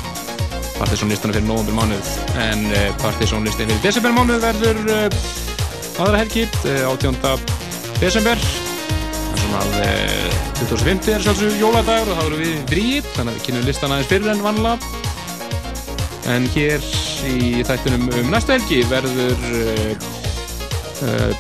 Partisan 0.77 1.09
listanum 1.09 1.33
fyrir 1.33 1.47
nóvambur 1.49 1.79
mánuð 1.79 2.11
en 2.45 2.67
uh, 2.75 2.91
Partisan 3.01 3.49
listin 3.49 3.73
fyrir 3.73 3.87
desember 3.87 4.13
mánuð 4.19 4.45
verður 4.45 4.83
uh, 4.99 6.03
aðra 6.05 6.21
helgi 6.21 6.45
uh, 6.45 6.93
18. 6.93 7.25
desember 8.03 8.45
sem 9.41 9.57
að 9.63 9.81
uh, 9.81 10.37
2050 10.61 11.15
er 11.15 11.25
sjálfsög 11.25 11.57
jóladagur 11.63 12.13
og 12.13 12.21
þá 12.21 12.25
erum 12.27 12.45
við 12.45 12.61
fríið 12.75 13.11
þannig 13.15 13.33
að 13.33 13.41
við 13.41 13.49
kynnum 13.49 13.67
listan 13.71 13.97
aðeins 13.97 14.13
fyrir 14.13 14.35
en 14.35 14.45
vanlega 14.45 14.77
En 16.27 16.43
hér 16.51 16.83
í 17.31 17.65
þættunum 17.65 18.09
um 18.11 18.31
næstu 18.35 18.57
helgi 18.57 18.81
verður 18.91 20.16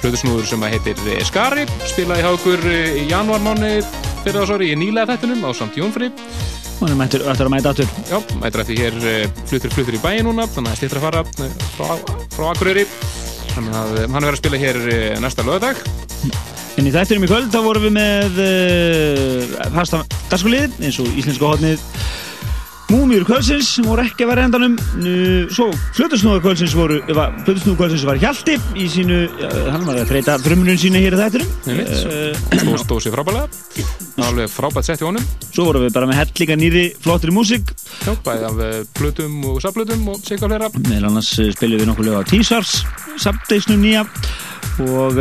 plöðusnúður 0.02 0.48
sem 0.50 0.64
að 0.66 0.74
heitir 0.74 0.98
eh, 1.12 1.22
Skari, 1.24 1.64
spilaði 1.88 2.24
hjá 2.24 2.30
okkur 2.34 2.64
uh, 2.68 2.98
í 3.00 3.04
janúarmáni 3.10 3.70
fyrir 4.22 4.38
það 4.40 4.50
sori 4.50 4.70
í 4.72 4.78
nýlega 4.78 5.14
þættunum 5.14 5.46
á 5.46 5.50
samt 5.56 5.78
Jónfri. 5.80 6.10
Hún 6.76 6.92
er 6.92 6.98
mættur, 6.98 7.24
ættur 7.30 7.48
að 7.48 7.54
mæta 7.54 7.72
aftur. 7.72 7.92
Já, 8.10 8.18
mættur 8.42 8.64
eftir 8.64 8.82
hér 8.82 8.98
uh, 9.00 9.38
flutur 9.48 9.72
flutur 9.72 9.96
í 9.96 10.02
bæin 10.02 10.26
núna, 10.28 10.48
þannig 10.52 10.74
að 10.74 10.82
stýttra 10.82 11.00
að 11.00 11.06
fara 11.06 11.24
frá, 11.78 12.18
frá 12.36 12.48
Akureyri. 12.50 12.84
Þannig 13.54 13.78
að 13.80 13.94
hann 14.02 14.18
verður 14.18 14.34
að 14.34 14.42
spila 14.42 14.60
hér 14.60 14.82
næsta 15.24 15.46
lögadag. 15.46 15.80
En 16.76 16.84
í 16.84 16.92
þættinum 16.92 17.24
í 17.24 17.30
kvöld 17.30 17.48
þá 17.54 17.60
vorum 17.64 17.86
við 17.86 17.94
með 17.96 18.40
fasta 19.72 20.02
dagskulið 20.28 20.76
eins 20.84 21.00
og 21.00 21.08
íslenska 21.16 21.54
hodnið 21.54 21.86
Múmjur 22.86 23.24
kvöldsins 23.26 23.66
sem 23.74 23.86
voru 23.86 24.04
ekki 24.06 24.22
að 24.22 24.28
vera 24.30 24.42
endanum. 24.46 24.76
Nú, 25.02 25.12
svo 25.50 25.64
flutusnúða 25.96 26.42
kvöldsins 26.44 26.74
voru 26.78 27.00
flutusnúða 27.02 27.80
kvöldsins 27.80 28.04
var 28.06 28.20
Hjalti 28.22 28.54
í 28.78 28.86
sínu, 28.90 29.16
hann 29.72 29.86
var 29.88 29.98
að 29.98 30.12
þreita 30.12 30.36
frumrun 30.44 30.78
sína 30.78 31.02
hér 31.02 31.16
í 31.16 31.18
þættinum. 31.18 31.50
Nei, 31.66 31.80
Stóð 32.62 32.78
stóð 32.84 33.02
sér 33.02 33.16
frábælega, 33.16 33.48
alveg 34.28 34.52
frábært 34.54 34.86
sett 34.86 35.02
í 35.02 35.08
honum. 35.08 35.26
Svo 35.48 35.66
vorum 35.66 35.86
við 35.88 35.96
bara 35.98 36.10
með 36.12 36.20
hellinga 36.22 36.58
nýri 36.62 36.84
flottri 37.02 37.34
músík. 37.34 37.74
Já, 38.06 38.14
bæði 38.26 38.48
af 38.52 38.62
uh, 38.62 38.78
plötum 38.94 39.36
og 39.50 39.60
safplötum 39.66 40.06
og 40.14 40.22
sig 40.22 40.38
fleira. 40.42 40.70
meðal 40.86 41.10
annars 41.10 41.34
uh, 41.42 41.50
spilum 41.58 41.82
við 41.82 41.90
nokkuð 41.90 42.10
lög 42.12 42.22
á 42.22 42.28
T-Sars 42.30 42.78
Subdaysnum 43.18 43.82
nýja. 43.82 44.06
Og 44.86 45.18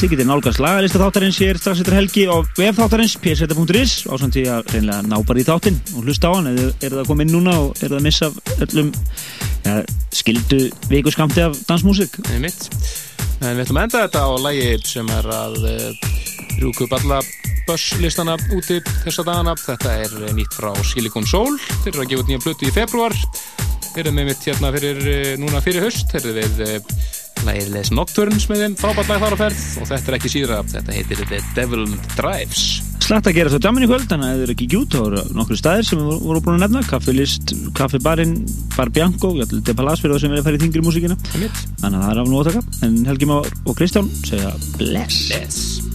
þið 0.00 0.12
getið 0.14 0.28
nálgast 0.30 0.60
lagalista 0.62 0.96
þáttarins 0.96 1.38
hér 1.42 1.58
strax 1.60 1.80
eftir 1.82 1.96
helgi 1.98 2.22
á 2.24 2.36
vef 2.56 2.78
þáttarins 2.78 3.18
pseta.is 3.20 3.92
á 4.08 4.14
samt 4.16 4.32
því 4.32 4.44
að 4.48 4.70
reynilega 4.72 5.04
ná 5.04 5.16
bara 5.28 5.42
í 5.42 5.44
þáttinn 5.44 5.76
og 5.92 6.06
hlusta 6.06 6.30
á 6.32 6.36
hann 6.38 6.48
eða 6.54 6.68
er 6.80 6.96
það 6.96 7.20
inn 7.26 7.34
núna 7.34 7.56
og 7.66 7.82
er 7.82 7.90
það 7.90 7.98
að 7.98 8.06
missa 8.06 8.30
öllum 8.64 8.88
ja, 9.66 9.74
skildu 10.16 10.62
viku 10.88 11.12
skamti 11.12 11.44
af 11.44 11.60
dansmúsík 11.68 12.16
Nei 12.30 12.40
mitt. 12.46 12.64
En 13.44 13.58
við 13.58 13.66
ætlum 13.66 13.82
að 13.82 13.86
enda 13.90 14.02
þetta 14.06 14.24
á 14.24 14.30
lægi 14.46 14.72
sem 14.88 15.12
er 15.18 15.30
að 15.36 15.60
uh, 15.68 16.10
rúku 16.64 16.88
upp 16.88 16.96
alla 16.96 17.20
busslistana 17.68 18.40
úti 18.56 18.80
þessa 19.04 19.24
dagana. 19.28 19.56
Þetta 19.60 19.96
er 20.00 20.18
eh, 20.24 20.34
nýtt 20.36 20.56
frá 20.56 20.72
Silicon 20.80 21.28
Soul. 21.28 21.60
Þeir 21.84 21.92
eru 21.92 22.06
að 22.06 22.12
gefa 22.14 22.28
nýja 22.30 22.44
blötu 22.46 22.68
í 22.68 22.74
februar. 22.74 23.16
Þeir 23.90 24.06
eru 24.06 24.16
með 24.16 24.32
mitt 24.32 24.48
hérna 24.48 24.72
fyrir, 24.76 25.00
uh, 25.04 25.32
núna 25.44 25.64
fyrir 25.64 25.90
höst. 25.90 26.08
Þeir 26.12 26.30
eru 26.32 26.36
við 26.40 26.78
lægið 27.48 27.72
Les 27.74 27.90
Nocturnes 27.94 28.46
með 28.50 28.62
þeim 28.64 28.76
frábært 28.80 29.10
lag 29.10 29.24
þar 29.24 29.36
á 29.36 29.42
ferð 29.44 29.64
og 29.80 29.90
þetta 29.90 30.12
er 30.12 30.18
ekki 30.20 30.32
síðra. 30.36 30.62
Þetta 30.70 30.96
heitir 30.96 31.26
The 31.26 31.42
Devil 31.56 31.84
Drives. 32.16 32.64
Slætt 33.00 33.26
að 33.26 33.36
gera 33.40 33.50
svo 33.50 33.58
djamin 33.58 33.82
í 33.82 33.88
kvöld 33.90 34.06
þannig 34.06 34.28
að 34.28 34.30
ef 34.30 34.38
þið 34.38 34.44
eru 34.46 34.54
ekki 34.54 34.68
gjút 34.70 34.94
þá 34.94 35.00
eru 35.00 35.22
nokkru 35.34 35.58
staðir 35.58 35.88
sem 35.88 35.98
við 35.98 36.20
vorum 36.28 36.44
búin 36.46 36.58
að 36.58 36.64
nefna 36.66 36.82
kaffilist, 36.86 37.54
kaffibarinn, 37.74 38.36
Bar 38.76 38.92
Bianco 38.94 39.32
að 39.40 39.74
Palas 39.74 40.04
fyrir 40.04 40.14
það 40.14 40.22
sem 40.26 40.36
er 40.36 40.44
að 40.44 40.60
í 40.60 40.62
þingri 40.66 40.86
músíkina 40.86 41.18
Einmitt. 41.34 41.62
þannig 41.82 41.98
að 41.98 42.04
það 42.06 42.10
er 42.14 42.22
af 42.22 42.30
nú 42.30 42.42
átaka 42.44 42.86
en 42.86 42.98
Helgi 43.10 43.30
Már 43.32 43.54
og 43.64 43.80
Kristján 43.80 44.12
segja 44.22 44.54
bless 44.78 45.24
Bless. 45.32 45.89